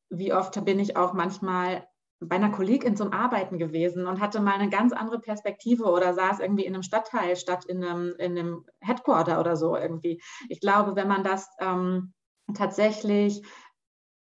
[0.09, 1.87] wie oft bin ich auch manchmal
[2.19, 6.39] bei einer Kollegin zum Arbeiten gewesen und hatte mal eine ganz andere Perspektive oder saß
[6.39, 10.21] irgendwie in einem Stadtteil statt in einem, in einem Headquarter oder so irgendwie.
[10.49, 12.13] Ich glaube, wenn man das ähm,
[12.53, 13.43] tatsächlich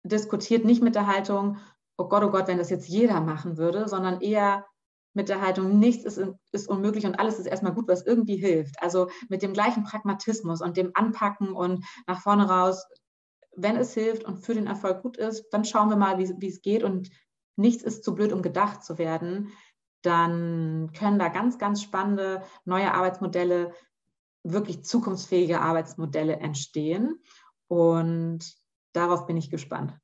[0.04, 1.58] diskutiert, nicht mit der Haltung,
[1.98, 4.64] oh Gott, oh Gott, wenn das jetzt jeder machen würde, sondern eher
[5.12, 6.22] mit der Haltung, nichts ist,
[6.52, 8.80] ist unmöglich und alles ist erstmal gut, was irgendwie hilft.
[8.80, 12.86] Also mit dem gleichen Pragmatismus und dem Anpacken und nach vorne raus,
[13.56, 16.62] wenn es hilft und für den Erfolg gut ist, dann schauen wir mal, wie es
[16.62, 17.10] geht und
[17.60, 19.52] nichts ist zu blöd, um gedacht zu werden,
[20.02, 23.72] dann können da ganz, ganz spannende neue Arbeitsmodelle,
[24.42, 27.22] wirklich zukunftsfähige Arbeitsmodelle entstehen.
[27.68, 28.40] Und
[28.92, 29.94] darauf bin ich gespannt.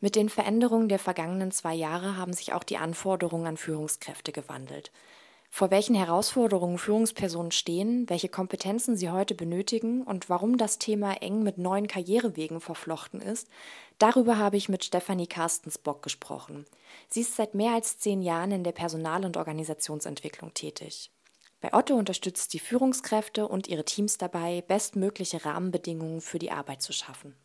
[0.00, 4.90] Mit den Veränderungen der vergangenen zwei Jahre haben sich auch die Anforderungen an Führungskräfte gewandelt
[5.54, 11.44] vor welchen Herausforderungen Führungspersonen stehen, welche Kompetenzen sie heute benötigen und warum das Thema eng
[11.44, 13.46] mit neuen Karrierewegen verflochten ist,
[13.98, 16.64] darüber habe ich mit Stefanie Carstensbock gesprochen.
[17.08, 21.12] Sie ist seit mehr als zehn Jahren in der Personal- und Organisationsentwicklung tätig.
[21.60, 26.92] Bei Otto unterstützt die Führungskräfte und ihre Teams dabei, bestmögliche Rahmenbedingungen für die Arbeit zu
[26.92, 27.36] schaffen.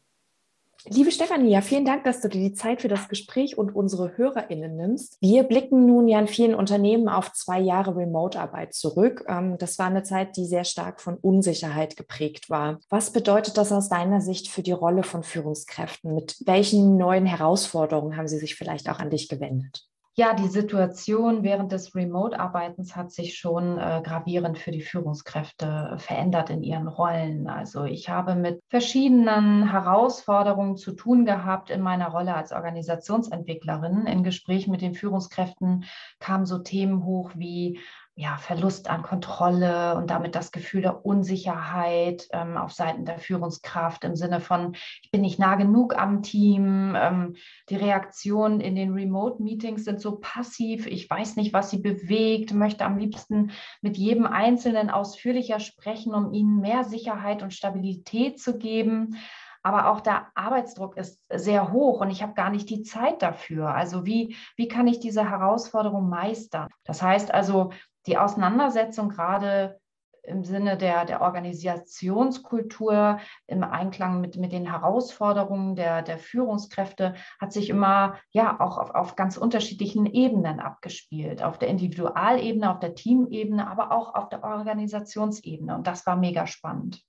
[0.86, 4.18] Liebe Stefanie, ja, vielen Dank, dass du dir die Zeit für das Gespräch und unsere
[4.18, 5.18] HörerInnen nimmst.
[5.20, 9.26] Wir blicken nun ja in vielen Unternehmen auf zwei Jahre Remote-Arbeit zurück.
[9.28, 12.80] Ähm, das war eine Zeit, die sehr stark von Unsicherheit geprägt war.
[12.90, 16.16] Was bedeutet das aus deiner Sicht für die Rolle von Führungskräften?
[16.16, 19.89] Mit welchen neuen Herausforderungen haben sie sich vielleicht auch an dich gewendet?
[20.20, 26.50] Ja, die Situation während des Remote-Arbeitens hat sich schon äh, gravierend für die Führungskräfte verändert
[26.50, 27.48] in ihren Rollen.
[27.48, 34.08] Also ich habe mit verschiedenen Herausforderungen zu tun gehabt in meiner Rolle als Organisationsentwicklerin.
[34.08, 35.86] In Gesprächen mit den Führungskräften
[36.20, 37.80] kamen so Themen hoch wie
[38.20, 44.04] ja, Verlust an Kontrolle und damit das Gefühl der Unsicherheit ähm, auf Seiten der Führungskraft
[44.04, 46.98] im Sinne von, ich bin nicht nah genug am Team.
[46.98, 47.38] Ähm,
[47.70, 50.86] die Reaktionen in den Remote-Meetings sind so passiv.
[50.86, 53.52] Ich weiß nicht, was sie bewegt, möchte am liebsten
[53.82, 59.16] mit jedem Einzelnen ausführlicher sprechen, um ihnen mehr Sicherheit und Stabilität zu geben.
[59.62, 63.74] Aber auch der Arbeitsdruck ist sehr hoch und ich habe gar nicht die Zeit dafür.
[63.74, 66.70] Also wie, wie kann ich diese Herausforderung meistern?
[66.86, 67.72] Das heißt also,
[68.10, 69.80] die Auseinandersetzung gerade
[70.24, 77.54] im Sinne der, der Organisationskultur, im Einklang mit, mit den Herausforderungen der, der Führungskräfte, hat
[77.54, 81.42] sich immer ja auch auf, auf ganz unterschiedlichen Ebenen abgespielt.
[81.42, 85.76] Auf der Individualebene, auf der Teamebene, aber auch auf der Organisationsebene.
[85.76, 87.02] Und das war mega spannend.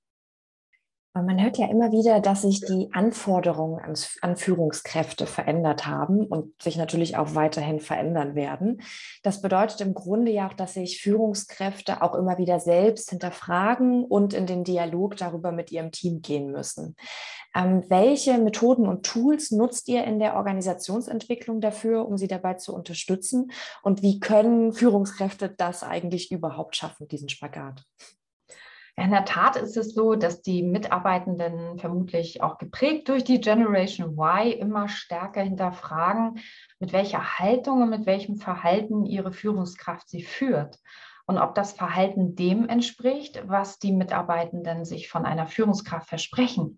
[1.12, 3.81] Und man hört ja immer wieder, dass sich die Anforderungen
[4.20, 8.81] an, Führungskräfte verändert haben und sich natürlich auch weiterhin verändern werden.
[9.25, 14.35] Das bedeutet im Grunde ja auch, dass sich Führungskräfte auch immer wieder selbst hinterfragen und
[14.35, 16.94] in den Dialog darüber mit ihrem Team gehen müssen.
[17.57, 22.73] Ähm, welche Methoden und Tools nutzt ihr in der Organisationsentwicklung dafür, um sie dabei zu
[22.73, 23.51] unterstützen?
[23.83, 27.83] Und wie können Führungskräfte das eigentlich überhaupt schaffen, diesen Spagat?
[29.01, 34.19] In der Tat ist es so, dass die Mitarbeitenden vermutlich auch geprägt durch die Generation
[34.19, 36.39] Y immer stärker hinterfragen,
[36.81, 40.79] mit welcher Haltung und mit welchem Verhalten ihre Führungskraft sie führt
[41.25, 46.77] und ob das Verhalten dem entspricht, was die Mitarbeitenden sich von einer Führungskraft versprechen.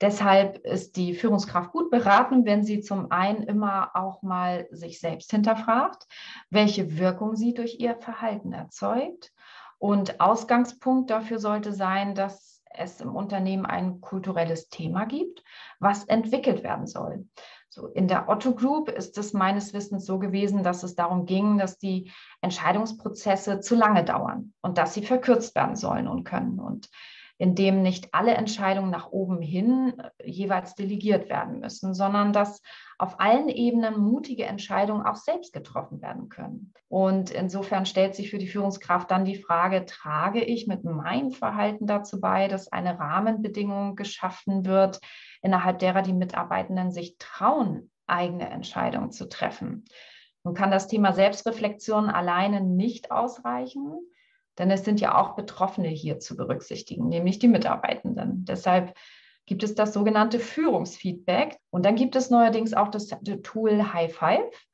[0.00, 5.32] Deshalb ist die Führungskraft gut beraten, wenn sie zum einen immer auch mal sich selbst
[5.32, 6.06] hinterfragt,
[6.48, 9.32] welche Wirkung sie durch ihr Verhalten erzeugt
[9.78, 15.42] und Ausgangspunkt dafür sollte sein, dass es im Unternehmen ein kulturelles Thema gibt,
[15.80, 17.26] was entwickelt werden soll.
[17.70, 21.58] So in der Otto Group ist es meines Wissens so gewesen, dass es darum ging,
[21.58, 22.10] dass die
[22.40, 26.58] Entscheidungsprozesse zu lange dauern und dass sie verkürzt werden sollen und können.
[26.58, 26.88] Und
[27.38, 32.60] in dem nicht alle Entscheidungen nach oben hin äh, jeweils delegiert werden müssen, sondern dass
[32.98, 36.74] auf allen Ebenen mutige Entscheidungen auch selbst getroffen werden können.
[36.88, 41.86] Und insofern stellt sich für die Führungskraft dann die Frage, trage ich mit meinem Verhalten
[41.86, 45.00] dazu bei, dass eine Rahmenbedingung geschaffen wird,
[45.40, 49.84] innerhalb derer die Mitarbeitenden sich trauen, eigene Entscheidungen zu treffen.
[50.42, 53.98] Nun kann das Thema Selbstreflexion alleine nicht ausreichen.
[54.58, 58.44] Denn es sind ja auch Betroffene hier zu berücksichtigen, nämlich die Mitarbeitenden.
[58.44, 58.94] Deshalb
[59.46, 61.58] gibt es das sogenannte Führungsfeedback.
[61.70, 63.08] Und dann gibt es neuerdings auch das
[63.42, 64.66] Tool High Five.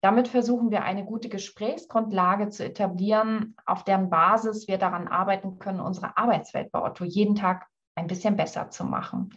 [0.00, 5.80] Damit versuchen wir eine gute Gesprächsgrundlage zu etablieren, auf deren Basis wir daran arbeiten können,
[5.80, 9.34] unsere Arbeitswelt bei Otto jeden Tag ein bisschen besser zu machen.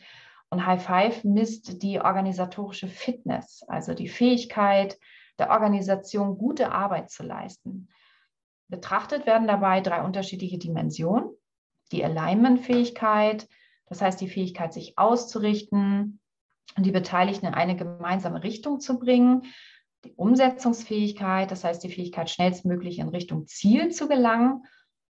[0.50, 4.98] Und High Five misst die organisatorische Fitness, also die Fähigkeit
[5.40, 7.90] der Organisation, gute Arbeit zu leisten.
[8.70, 11.30] Betrachtet werden dabei drei unterschiedliche Dimensionen.
[11.92, 13.48] Die Alignment-Fähigkeit,
[13.88, 16.20] das heißt die Fähigkeit, sich auszurichten
[16.78, 19.44] und die Beteiligten in eine gemeinsame Richtung zu bringen.
[20.06, 24.64] Die Umsetzungsfähigkeit, das heißt die Fähigkeit, schnellstmöglich in Richtung Ziel zu gelangen.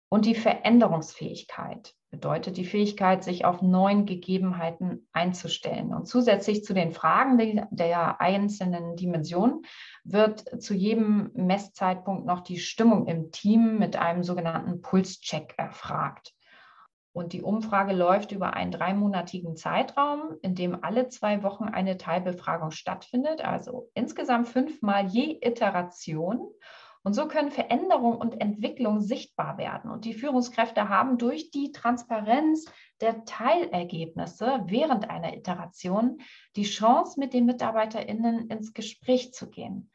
[0.08, 5.92] Und die Veränderungsfähigkeit bedeutet die Fähigkeit, sich auf neuen Gegebenheiten einzustellen.
[5.92, 9.62] Und zusätzlich zu den Fragen der einzelnen Dimensionen
[10.04, 16.34] wird zu jedem Messzeitpunkt noch die Stimmung im Team mit einem sogenannten Pulscheck erfragt.
[17.12, 22.70] Und die Umfrage läuft über einen dreimonatigen Zeitraum, in dem alle zwei Wochen eine Teilbefragung
[22.70, 26.48] stattfindet, also insgesamt fünfmal je Iteration.
[27.02, 29.90] Und so können Veränderung und Entwicklung sichtbar werden.
[29.90, 32.66] Und die Führungskräfte haben durch die Transparenz
[33.00, 36.20] der Teilergebnisse während einer Iteration
[36.56, 39.90] die Chance, mit den MitarbeiterInnen ins Gespräch zu gehen.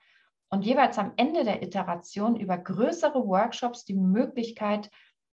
[0.50, 4.90] Und jeweils am Ende der Iteration über größere Workshops die Möglichkeit,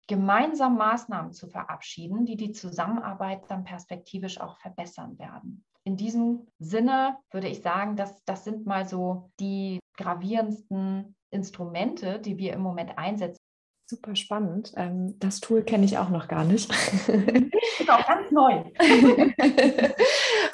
[0.07, 5.65] gemeinsam Maßnahmen zu verabschieden, die die Zusammenarbeit dann perspektivisch auch verbessern werden.
[5.83, 12.37] In diesem Sinne würde ich sagen, dass das sind mal so die gravierendsten Instrumente, die
[12.37, 13.37] wir im Moment einsetzen.
[13.89, 14.73] Super spannend.
[14.75, 16.69] Ähm, das Tool kenne ich auch noch gar nicht.
[17.07, 18.63] Ist auch ganz neu.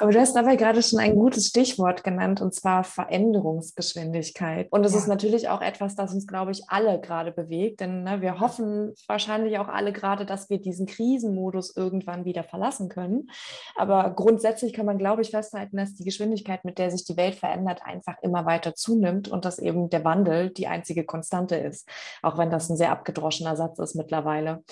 [0.00, 4.68] Aber du hast dabei gerade schon ein gutes Stichwort genannt, und zwar Veränderungsgeschwindigkeit.
[4.70, 4.98] Und das ja.
[4.98, 7.80] ist natürlich auch etwas, das uns, glaube ich, alle gerade bewegt.
[7.80, 12.88] Denn ne, wir hoffen wahrscheinlich auch alle gerade, dass wir diesen Krisenmodus irgendwann wieder verlassen
[12.88, 13.30] können.
[13.76, 17.34] Aber grundsätzlich kann man, glaube ich, festhalten, dass die Geschwindigkeit, mit der sich die Welt
[17.34, 21.88] verändert, einfach immer weiter zunimmt und dass eben der Wandel die einzige Konstante ist.
[22.22, 24.62] Auch wenn das ein sehr abgedroschener Satz ist mittlerweile.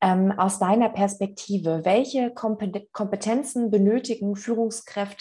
[0.00, 4.61] Ähm, aus deiner Perspektive, welche Kompetenzen benötigen Führungskräfte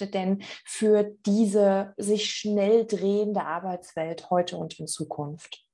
[0.07, 5.65] denn für diese sich schnell drehende Arbeitswelt heute und in Zukunft?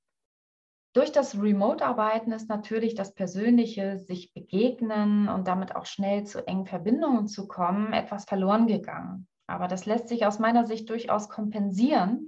[0.94, 6.66] Durch das Remote-Arbeiten ist natürlich das persönliche sich begegnen und damit auch schnell zu engen
[6.66, 9.28] Verbindungen zu kommen, etwas verloren gegangen.
[9.46, 12.26] Aber das lässt sich aus meiner Sicht durchaus kompensieren,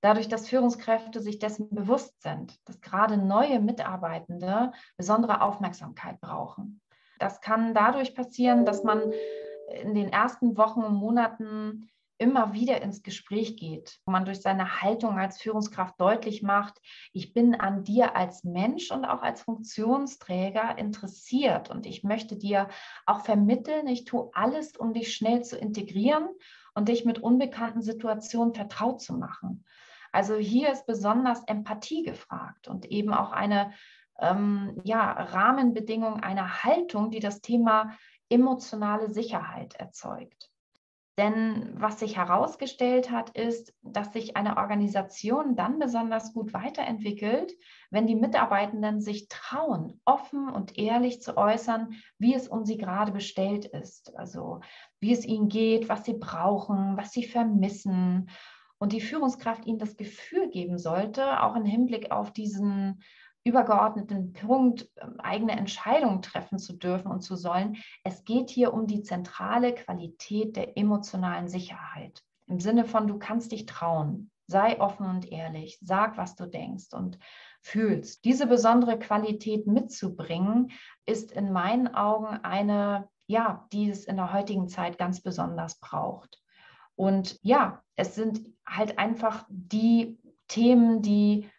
[0.00, 6.80] dadurch, dass Führungskräfte sich dessen bewusst sind, dass gerade neue Mitarbeitende besondere Aufmerksamkeit brauchen.
[7.18, 9.12] Das kann dadurch passieren, dass man
[9.68, 14.80] in den ersten Wochen und Monaten immer wieder ins Gespräch geht, wo man durch seine
[14.80, 16.80] Haltung als Führungskraft deutlich macht,
[17.12, 22.68] ich bin an dir als Mensch und auch als Funktionsträger interessiert und ich möchte dir
[23.04, 26.28] auch vermitteln, ich tue alles, um dich schnell zu integrieren
[26.74, 29.64] und dich mit unbekannten Situationen vertraut zu machen.
[30.12, 33.72] Also hier ist besonders Empathie gefragt und eben auch eine
[34.18, 37.96] ähm, ja, Rahmenbedingung, eine Haltung, die das Thema
[38.28, 40.50] emotionale Sicherheit erzeugt.
[41.18, 47.54] Denn was sich herausgestellt hat, ist, dass sich eine Organisation dann besonders gut weiterentwickelt,
[47.90, 53.12] wenn die Mitarbeitenden sich trauen, offen und ehrlich zu äußern, wie es um sie gerade
[53.12, 54.14] bestellt ist.
[54.14, 54.60] Also
[55.00, 58.28] wie es ihnen geht, was sie brauchen, was sie vermissen.
[58.76, 63.02] Und die Führungskraft ihnen das Gefühl geben sollte, auch im Hinblick auf diesen
[63.46, 67.76] übergeordneten Punkt, ähm, eigene Entscheidungen treffen zu dürfen und zu sollen.
[68.02, 72.22] Es geht hier um die zentrale Qualität der emotionalen Sicherheit.
[72.48, 76.92] Im Sinne von, du kannst dich trauen, sei offen und ehrlich, sag, was du denkst
[76.92, 77.18] und
[77.60, 78.24] fühlst.
[78.24, 80.70] Diese besondere Qualität mitzubringen,
[81.04, 86.40] ist in meinen Augen eine, ja, die es in der heutigen Zeit ganz besonders braucht.
[86.94, 91.50] Und ja, es sind halt einfach die Themen, die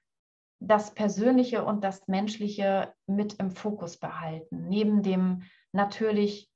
[0.60, 6.50] das Persönliche und das Menschliche mit im Fokus behalten, neben dem natürlich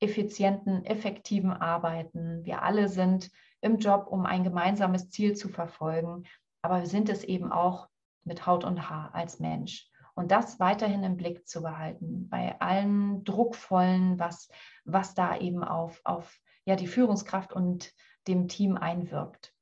[0.00, 2.44] effizienten, effektiven Arbeiten.
[2.44, 6.24] Wir alle sind im Job, um ein gemeinsames Ziel zu verfolgen,
[6.62, 7.88] aber wir sind es eben auch
[8.24, 9.88] mit Haut und Haar als Mensch.
[10.14, 14.48] Und das weiterhin im Blick zu behalten, bei allem Druckvollen, was,
[14.84, 17.92] was da eben auf, auf ja, die Führungskraft und
[18.26, 19.52] dem Team einwirkt.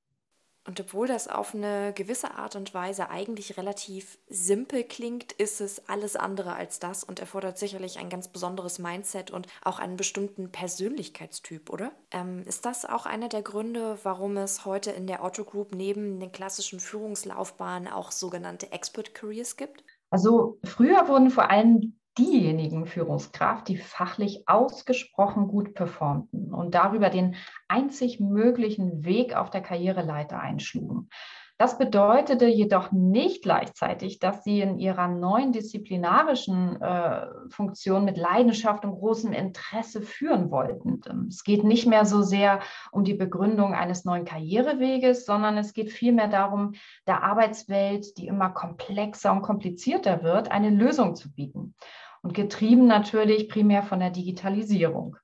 [0.67, 5.89] Und obwohl das auf eine gewisse Art und Weise eigentlich relativ simpel klingt, ist es
[5.89, 10.51] alles andere als das und erfordert sicherlich ein ganz besonderes Mindset und auch einen bestimmten
[10.51, 11.93] Persönlichkeitstyp, oder?
[12.11, 16.19] Ähm, ist das auch einer der Gründe, warum es heute in der Otto Group neben
[16.19, 19.85] den klassischen Führungslaufbahnen auch sogenannte Expert Careers gibt?
[20.11, 27.37] Also früher wurden vor allem diejenigen Führungskraft, die fachlich ausgesprochen gut performten und darüber den
[27.69, 31.09] einzig möglichen Weg auf der Karriereleiter einschlugen.
[31.57, 38.85] Das bedeutete jedoch nicht gleichzeitig, dass sie in ihrer neuen disziplinarischen äh, Funktion mit Leidenschaft
[38.85, 41.01] und großem Interesse führen wollten.
[41.29, 42.59] Es geht nicht mehr so sehr
[42.91, 46.73] um die Begründung eines neuen Karriereweges, sondern es geht vielmehr darum,
[47.07, 51.77] der Arbeitswelt, die immer komplexer und komplizierter wird, eine Lösung zu bieten
[52.25, 55.17] und getrieben natürlich primär von der Digitalisierung.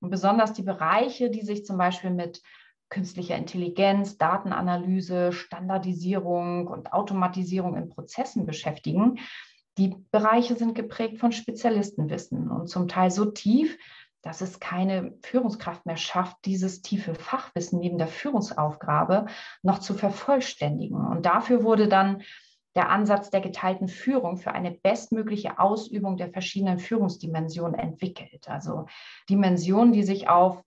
[0.00, 2.40] Und besonders die Bereiche, die sich zum Beispiel mit
[2.90, 9.18] künstlicher Intelligenz, Datenanalyse, Standardisierung und Automatisierung in Prozessen beschäftigen,
[9.78, 13.76] die Bereiche sind geprägt von Spezialistenwissen und zum Teil so tief,
[14.22, 19.26] dass es keine Führungskraft mehr schafft, dieses tiefe Fachwissen neben der Führungsaufgabe
[19.62, 21.04] noch zu vervollständigen.
[21.04, 22.22] Und dafür wurde dann
[22.74, 28.48] der Ansatz der geteilten Führung für eine bestmögliche Ausübung der verschiedenen Führungsdimensionen entwickelt.
[28.48, 28.86] Also
[29.28, 30.62] Dimensionen, die sich auf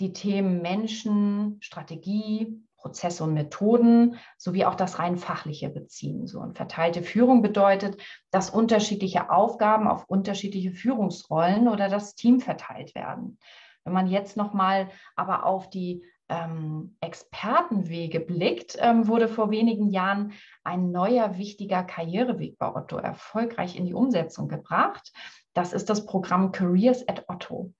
[0.00, 6.26] die Themen Menschen, Strategie, Prozesse und Methoden sowie auch das rein fachliche beziehen.
[6.26, 8.02] So und verteilte Führung bedeutet,
[8.32, 13.38] dass unterschiedliche Aufgaben auf unterschiedliche Führungsrollen oder das Team verteilt werden.
[13.84, 19.90] Wenn man jetzt noch mal aber auf die ähm, Expertenwege blickt, ähm, wurde vor wenigen
[19.90, 20.32] Jahren
[20.64, 25.12] ein neuer wichtiger Karriereweg bei Otto erfolgreich in die Umsetzung gebracht.
[25.52, 27.74] Das ist das Programm Careers at Otto.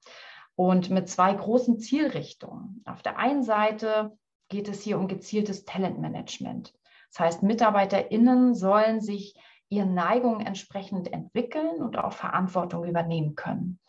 [0.54, 2.82] Und mit zwei großen Zielrichtungen.
[2.84, 4.12] Auf der einen Seite
[4.50, 6.74] geht es hier um gezieltes Talentmanagement.
[7.08, 9.34] Das heißt, MitarbeiterInnen sollen sich
[9.70, 13.80] ihren Neigungen entsprechend entwickeln und auch Verantwortung übernehmen können.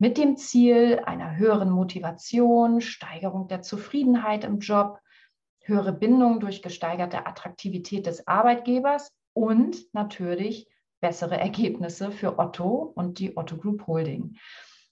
[0.00, 4.98] Mit dem Ziel einer höheren Motivation, Steigerung der Zufriedenheit im Job,
[5.60, 10.66] höhere Bindung durch gesteigerte Attraktivität des Arbeitgebers und natürlich
[11.00, 14.38] bessere Ergebnisse für Otto und die Otto Group Holding.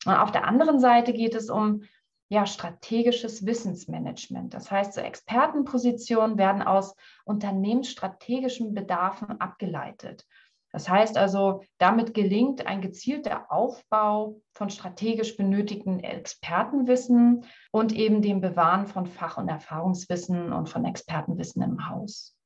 [0.04, 1.84] Und auf der anderen Seite geht es um
[2.28, 4.52] ja, strategisches Wissensmanagement.
[4.52, 6.94] Das heißt, so Expertenpositionen werden aus
[7.24, 10.26] unternehmensstrategischen Bedarfen abgeleitet.
[10.78, 18.40] Das heißt also, damit gelingt ein gezielter Aufbau von strategisch benötigten Expertenwissen und eben dem
[18.40, 22.36] Bewahren von Fach- und Erfahrungswissen und von Expertenwissen im Haus.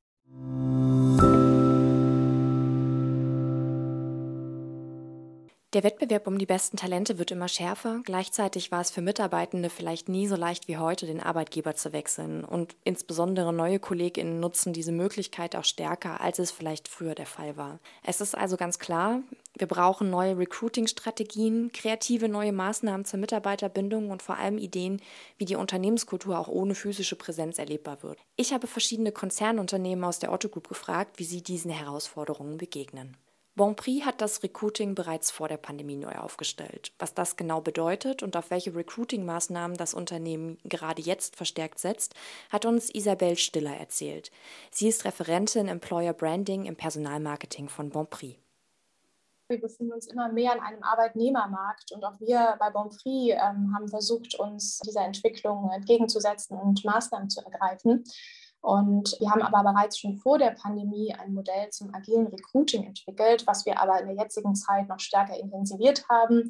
[5.73, 8.01] Der Wettbewerb um die besten Talente wird immer schärfer.
[8.03, 12.43] Gleichzeitig war es für Mitarbeitende vielleicht nie so leicht wie heute, den Arbeitgeber zu wechseln.
[12.43, 17.57] Und insbesondere neue KollegInnen nutzen diese Möglichkeit auch stärker, als es vielleicht früher der Fall
[17.57, 17.79] war.
[18.03, 19.23] Es ist also ganz klar,
[19.57, 25.01] wir brauchen neue Recruiting-Strategien, kreative neue Maßnahmen zur Mitarbeiterbindung und vor allem Ideen,
[25.39, 28.19] wie die Unternehmenskultur auch ohne physische Präsenz erlebbar wird.
[28.35, 33.17] Ich habe verschiedene Konzernunternehmen aus der Otto Group gefragt, wie sie diesen Herausforderungen begegnen.
[33.55, 36.91] Bonprix hat das Recruiting bereits vor der Pandemie neu aufgestellt.
[36.97, 42.15] Was das genau bedeutet und auf welche Recruiting-Maßnahmen das Unternehmen gerade jetzt verstärkt setzt,
[42.49, 44.31] hat uns Isabel Stiller erzählt.
[44.71, 48.39] Sie ist Referentin Employer Branding im Personalmarketing von Bonprix.
[49.49, 53.87] Wir befinden uns immer mehr in einem Arbeitnehmermarkt und auch wir bei Bonprix ähm, haben
[53.87, 58.03] versucht, uns dieser Entwicklung entgegenzusetzen und Maßnahmen zu ergreifen.
[58.63, 63.45] Und wir haben aber bereits schon vor der Pandemie ein Modell zum agilen Recruiting entwickelt,
[63.45, 66.49] was wir aber in der jetzigen Zeit noch stärker intensiviert haben.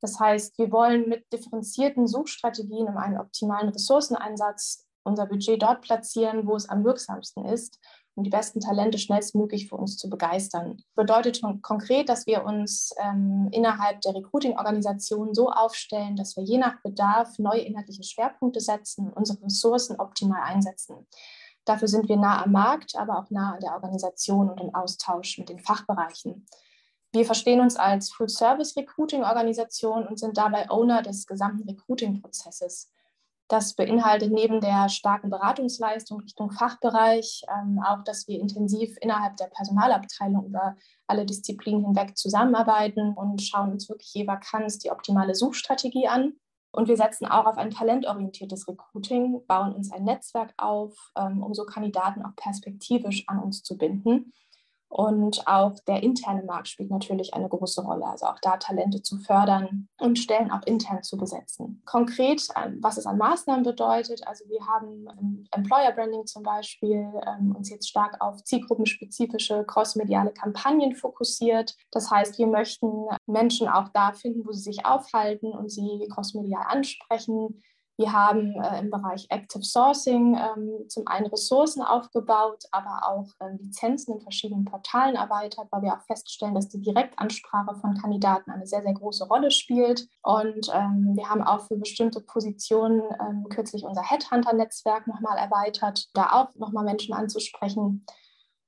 [0.00, 6.46] Das heißt, wir wollen mit differenzierten Suchstrategien um einen optimalen Ressourceneinsatz unser Budget dort platzieren,
[6.46, 7.80] wo es am wirksamsten ist,
[8.14, 10.80] um die besten Talente schnellstmöglich für uns zu begeistern.
[10.94, 16.80] Bedeutet konkret, dass wir uns ähm, innerhalb der Recruiting-Organisation so aufstellen, dass wir je nach
[16.82, 21.08] Bedarf neue inhaltliche Schwerpunkte setzen, unsere Ressourcen optimal einsetzen.
[21.64, 25.38] Dafür sind wir nah am Markt, aber auch nah an der Organisation und im Austausch
[25.38, 26.46] mit den Fachbereichen.
[27.12, 32.92] Wir verstehen uns als Full-Service-Recruiting-Organisation und sind dabei Owner des gesamten Recruiting-Prozesses.
[33.50, 39.46] Das beinhaltet neben der starken Beratungsleistung Richtung Fachbereich ähm, auch, dass wir intensiv innerhalb der
[39.46, 40.76] Personalabteilung über
[41.08, 46.34] alle Disziplinen hinweg zusammenarbeiten und schauen uns wirklich je Vakanz die optimale Suchstrategie an.
[46.72, 51.52] Und wir setzen auch auf ein talentorientiertes Recruiting, bauen uns ein Netzwerk auf, ähm, um
[51.52, 54.32] so Kandidaten auch perspektivisch an uns zu binden.
[54.90, 59.18] Und auch der interne Markt spielt natürlich eine große Rolle, also auch da Talente zu
[59.18, 61.80] fördern und Stellen auch intern zu besetzen.
[61.86, 67.08] Konkret, ähm, was es an Maßnahmen bedeutet, also wir haben im Employer Branding zum Beispiel
[67.24, 71.76] ähm, uns jetzt stark auf zielgruppenspezifische crossmediale Kampagnen fokussiert.
[71.92, 76.64] Das heißt, wir möchten Menschen auch da finden, wo sie sich aufhalten und sie crossmedial
[76.66, 77.62] ansprechen
[78.00, 83.52] wir haben äh, im Bereich Active Sourcing ähm, zum einen Ressourcen aufgebaut, aber auch äh,
[83.60, 88.66] Lizenzen in verschiedenen Portalen erweitert, weil wir auch feststellen, dass die Direktansprache von Kandidaten eine
[88.66, 90.08] sehr, sehr große Rolle spielt.
[90.22, 96.30] Und ähm, wir haben auch für bestimmte Positionen ähm, kürzlich unser Headhunter-Netzwerk nochmal erweitert, da
[96.32, 98.06] auch nochmal Menschen anzusprechen.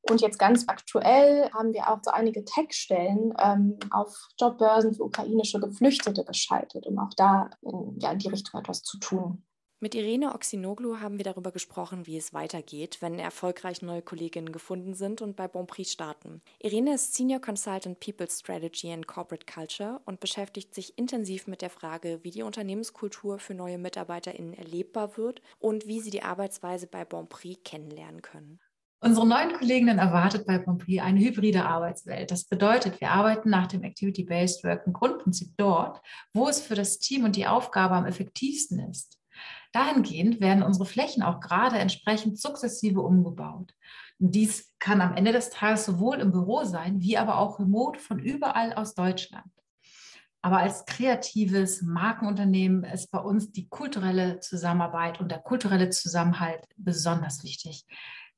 [0.09, 5.61] Und jetzt ganz aktuell haben wir auch so einige Tech-Stellen ähm, auf Jobbörsen für ukrainische
[5.61, 9.44] Geflüchtete geschaltet, um auch da in, ja, in die Richtung etwas zu tun.
[9.82, 14.94] Mit Irene Oxinoglu haben wir darüber gesprochen, wie es weitergeht, wenn erfolgreich neue Kolleginnen gefunden
[14.94, 16.40] sind und bei Bonprix starten.
[16.61, 21.70] Irene ist Senior Consultant People Strategy and Corporate Culture und beschäftigt sich intensiv mit der
[21.70, 27.05] Frage, wie die Unternehmenskultur für neue MitarbeiterInnen erlebbar wird und wie sie die Arbeitsweise bei
[27.05, 28.61] Bonprix kennenlernen können.
[29.05, 32.30] Unsere neuen Kolleginnen erwartet bei Pompeii eine hybride Arbeitswelt.
[32.30, 36.00] Das bedeutet, wir arbeiten nach dem Activity-Based Work im Grundprinzip dort,
[36.32, 39.18] wo es für das Team und die Aufgabe am effektivsten ist.
[39.72, 43.74] Dahingehend werden unsere Flächen auch gerade entsprechend sukzessive umgebaut.
[44.20, 48.20] Dies kann am Ende des Tages sowohl im Büro sein, wie aber auch remote von
[48.20, 49.50] überall aus Deutschland.
[50.42, 57.42] Aber als kreatives Markenunternehmen ist bei uns die kulturelle Zusammenarbeit und der kulturelle Zusammenhalt besonders
[57.42, 57.84] wichtig.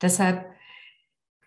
[0.04, 0.44] Deshalb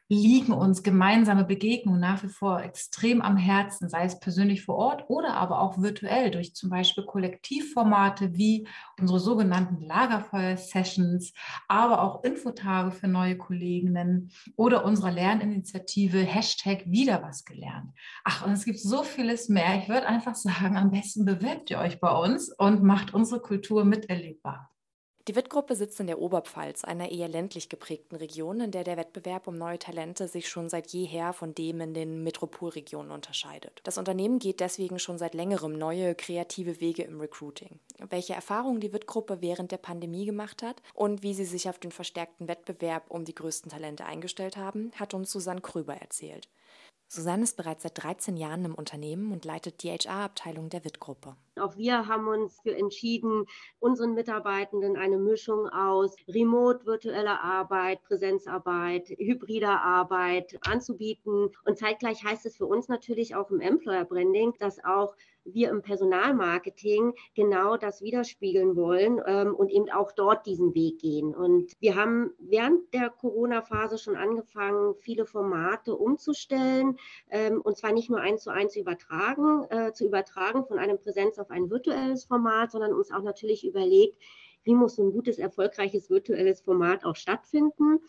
[0.10, 5.06] liegen uns gemeinsame Begegnungen nach wie vor extrem am Herzen, sei es persönlich vor Ort
[5.10, 8.68] oder aber auch virtuell durch zum Beispiel Kollektivformate wie
[9.00, 11.34] unsere sogenannten Lagerfeuer-Sessions,
[11.68, 17.92] aber auch Infotage für neue Kolleginnen oder unsere Lerninitiative Hashtag wieder was gelernt.
[18.24, 19.78] Ach, und es gibt so vieles mehr.
[19.84, 23.86] Ich würde einfach sagen, am besten bewerbt ihr euch bei uns und macht unsere Kultur
[23.86, 24.72] miterlebbar.
[25.28, 29.48] Die Witt-Gruppe sitzt in der Oberpfalz, einer eher ländlich geprägten Region, in der der Wettbewerb
[29.48, 33.82] um neue Talente sich schon seit jeher von dem in den Metropolregionen unterscheidet.
[33.84, 37.78] Das Unternehmen geht deswegen schon seit längerem neue kreative Wege im Recruiting.
[38.10, 41.92] Welche Erfahrungen die Witt-Gruppe während der Pandemie gemacht hat und wie sie sich auf den
[41.92, 46.48] verstärkten Wettbewerb um die größten Talente eingestellt haben, hat uns Susanne Kröber erzählt.
[47.10, 51.36] Susanne ist bereits seit 13 Jahren im Unternehmen und leitet die HR-Abteilung der WIT-Gruppe.
[51.60, 53.46] Auch wir haben uns für entschieden,
[53.80, 61.50] unseren Mitarbeitenden eine Mischung aus Remote, virtueller Arbeit, Präsenzarbeit, hybrider Arbeit anzubieten.
[61.66, 65.16] Und zeitgleich heißt es für uns natürlich auch im Employer Branding, dass auch
[65.54, 71.34] wir im Personalmarketing genau das widerspiegeln wollen ähm, und eben auch dort diesen Weg gehen.
[71.34, 76.98] Und wir haben während der Corona-Phase schon angefangen, viele Formate umzustellen
[77.30, 81.40] ähm, und zwar nicht nur eins zu eins übertragen, äh, zu übertragen von einem Präsenz
[81.48, 84.22] auf ein virtuelles Format, sondern uns auch natürlich überlegt,
[84.64, 88.00] wie muss so ein gutes, erfolgreiches virtuelles Format auch stattfinden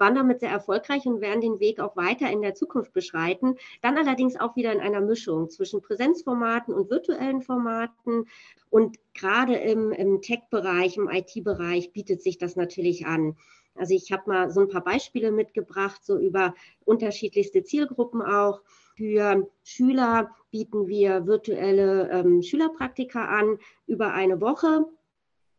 [0.00, 3.56] waren damit sehr erfolgreich und werden den Weg auch weiter in der Zukunft beschreiten.
[3.82, 8.24] Dann allerdings auch wieder in einer Mischung zwischen Präsenzformaten und virtuellen Formaten.
[8.70, 13.36] Und gerade im, im Tech-Bereich, im IT-Bereich bietet sich das natürlich an.
[13.74, 18.62] Also ich habe mal so ein paar Beispiele mitgebracht, so über unterschiedlichste Zielgruppen auch.
[18.96, 24.86] Für Schüler bieten wir virtuelle ähm, Schülerpraktika an über eine Woche.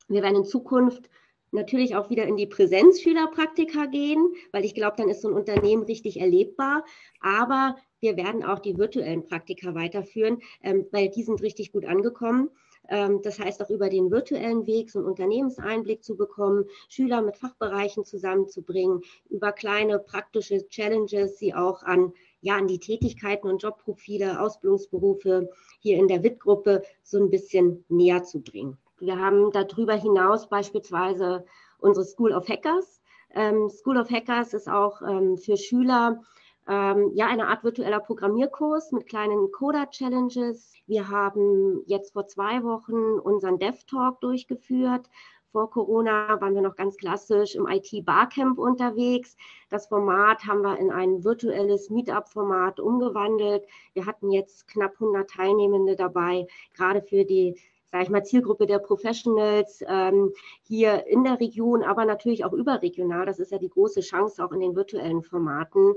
[0.07, 1.09] Wir werden in Zukunft
[1.51, 5.83] natürlich auch wieder in die Präsenzschülerpraktika gehen, weil ich glaube, dann ist so ein Unternehmen
[5.83, 6.85] richtig erlebbar.
[7.19, 12.49] Aber wir werden auch die virtuellen Praktika weiterführen, ähm, weil die sind richtig gut angekommen.
[12.89, 17.37] Ähm, das heißt auch über den virtuellen Weg so einen Unternehmenseinblick zu bekommen, Schüler mit
[17.37, 24.41] Fachbereichen zusammenzubringen, über kleine praktische Challenges, sie auch an ja, an die Tätigkeiten und Jobprofile,
[24.41, 28.77] Ausbildungsberufe hier in der WIT-Gruppe so ein bisschen näher zu bringen.
[28.99, 31.45] Wir haben darüber hinaus beispielsweise
[31.79, 33.01] unsere School of Hackers.
[33.33, 36.21] Ähm, School of Hackers ist auch ähm, für Schüler
[36.67, 40.73] ähm, ja eine Art virtueller Programmierkurs mit kleinen Coder-Challenges.
[40.85, 45.09] Wir haben jetzt vor zwei Wochen unseren Dev-Talk durchgeführt.
[45.51, 49.35] Vor Corona waren wir noch ganz klassisch im IT-Barcamp unterwegs.
[49.69, 53.65] Das Format haben wir in ein virtuelles Meetup-Format umgewandelt.
[53.93, 57.55] Wir hatten jetzt knapp 100 Teilnehmende dabei, gerade für die
[57.91, 60.31] sage ich mal, Zielgruppe der Professionals ähm,
[60.63, 63.25] hier in der Region, aber natürlich auch überregional.
[63.25, 65.95] Das ist ja die große Chance auch in den virtuellen Formaten,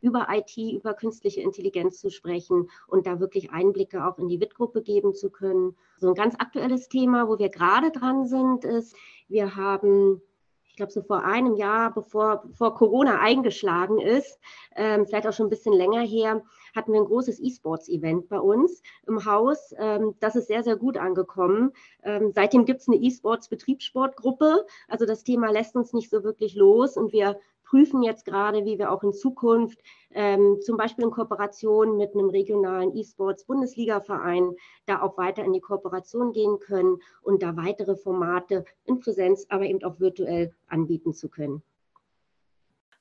[0.00, 4.82] über IT, über künstliche Intelligenz zu sprechen und da wirklich Einblicke auch in die WIT-Gruppe
[4.82, 5.76] geben zu können.
[5.98, 8.94] So ein ganz aktuelles Thema, wo wir gerade dran sind, ist,
[9.28, 10.20] wir haben
[10.76, 14.38] ich glaube, so vor einem Jahr, bevor, bevor Corona eingeschlagen ist,
[14.74, 16.42] ähm, vielleicht auch schon ein bisschen länger her,
[16.74, 19.72] hatten wir ein großes E-Sports-Event bei uns im Haus.
[19.78, 21.72] Ähm, das ist sehr, sehr gut angekommen.
[22.02, 24.66] Ähm, seitdem gibt es eine E-Sports-Betriebssportgruppe.
[24.86, 28.78] Also das Thema lässt uns nicht so wirklich los und wir prüfen jetzt gerade, wie
[28.78, 29.78] wir auch in Zukunft
[30.12, 34.56] ähm, zum Beispiel in Kooperation mit einem regionalen E-Sports-Bundesliga-Verein
[34.86, 39.64] da auch weiter in die Kooperation gehen können und da weitere Formate in Präsenz, aber
[39.66, 41.62] eben auch virtuell anbieten zu können.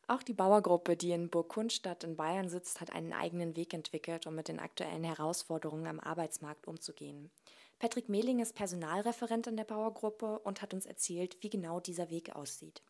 [0.08, 4.28] Auch die Bauergruppe, die in Burg Kunststadt in Bayern sitzt, hat einen eigenen Weg entwickelt,
[4.28, 7.32] um mit den aktuellen Herausforderungen am Arbeitsmarkt umzugehen.
[7.80, 12.36] Patrick Mehling ist Personalreferent in der Bauergruppe und hat uns erzählt, wie genau dieser Weg
[12.36, 12.84] aussieht.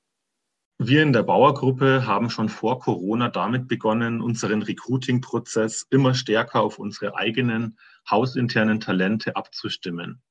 [0.87, 6.77] Wir in der Bauergruppe haben schon vor Corona damit begonnen, unseren Recruiting-Prozess immer stärker auf
[6.77, 10.21] unsere eigenen hausinternen Talente abzustimmen.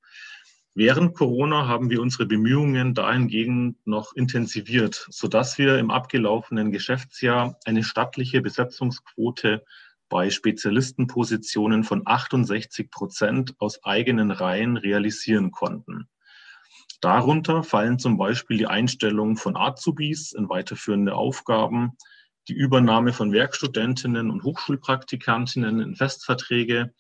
[0.73, 7.83] Während Corona haben wir unsere Bemühungen dahingegen noch intensiviert, sodass wir im abgelaufenen Geschäftsjahr eine
[7.83, 9.65] stattliche Besetzungsquote
[10.09, 16.07] bei Spezialistenpositionen von 68 Prozent aus eigenen Reihen realisieren konnten.
[17.05, 21.99] Darunter fallen zum Beispiel die Einstellung von Azubis in weiterführende Aufgaben,
[22.49, 26.95] die Übernahme von Werkstudentinnen und Hochschulpraktikantinnen in Festverträge,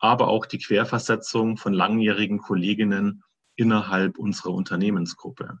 [0.00, 3.22] aber auch die Querversetzung von langjährigen Kolleginnen
[3.54, 5.60] innerhalb unserer Unternehmensgruppe.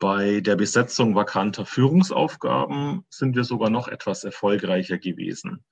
[0.00, 5.64] Bei der Besetzung vakanter Führungsaufgaben sind wir sogar noch etwas erfolgreicher gewesen.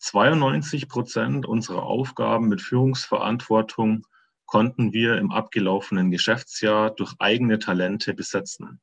[0.00, 4.04] 92 Prozent unserer Aufgaben mit Führungsverantwortung
[4.50, 8.80] konnten wir im abgelaufenen Geschäftsjahr durch eigene Talente besetzen.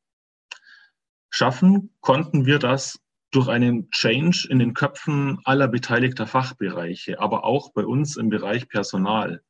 [1.30, 3.02] Schaffen konnten wir das
[3.32, 8.70] durch einen Change in den Köpfen aller beteiligter Fachbereiche, aber auch bei uns im Bereich
[8.70, 9.44] Personal.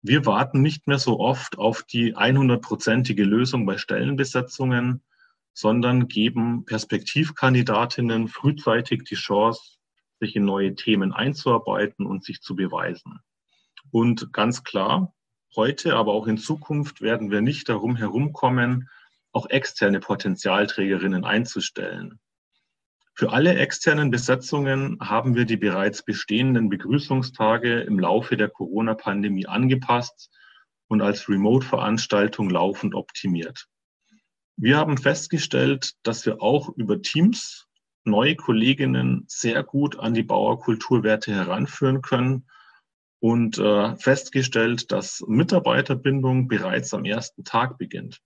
[0.00, 5.02] Wir warten nicht mehr so oft auf die 100-prozentige Lösung bei Stellenbesetzungen,
[5.54, 9.78] sondern geben Perspektivkandidatinnen frühzeitig die Chance,
[10.20, 13.18] sich in neue Themen einzuarbeiten und sich zu beweisen.
[13.90, 15.12] Und ganz klar,
[15.54, 18.88] Heute, aber auch in Zukunft werden wir nicht darum herumkommen,
[19.32, 22.18] auch externe Potenzialträgerinnen einzustellen.
[23.14, 30.30] Für alle externen Besetzungen haben wir die bereits bestehenden Begrüßungstage im Laufe der Corona-Pandemie angepasst
[30.88, 33.66] und als Remote-Veranstaltung laufend optimiert.
[34.56, 37.68] Wir haben festgestellt, dass wir auch über Teams
[38.04, 42.46] neue Kolleginnen sehr gut an die Bauerkulturwerte heranführen können
[43.22, 48.20] und äh, festgestellt, dass Mitarbeiterbindung bereits am ersten Tag beginnt.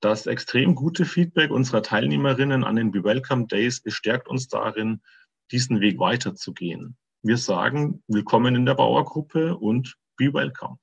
[0.00, 5.00] Das extrem gute Feedback unserer Teilnehmerinnen an den Be Welcome Days bestärkt uns darin,
[5.52, 6.98] diesen Weg weiterzugehen.
[7.22, 10.76] Wir sagen Willkommen in der Bauergruppe und Be Welcome.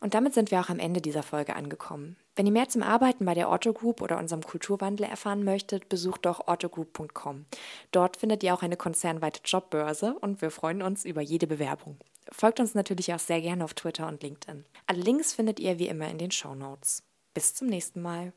[0.00, 2.16] Und damit sind wir auch am Ende dieser Folge angekommen.
[2.34, 6.26] Wenn ihr mehr zum Arbeiten bei der Otto Group oder unserem Kulturwandel erfahren möchtet, besucht
[6.26, 7.46] doch ottogroup.com.
[7.92, 11.96] Dort findet ihr auch eine konzernweite Jobbörse und wir freuen uns über jede Bewerbung.
[12.30, 14.64] Folgt uns natürlich auch sehr gerne auf Twitter und LinkedIn.
[14.86, 17.02] Alle Links findet ihr wie immer in den Show Notes.
[17.32, 18.32] Bis zum nächsten Mal.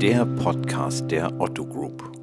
[0.00, 2.17] Der Podcast der Otto Group.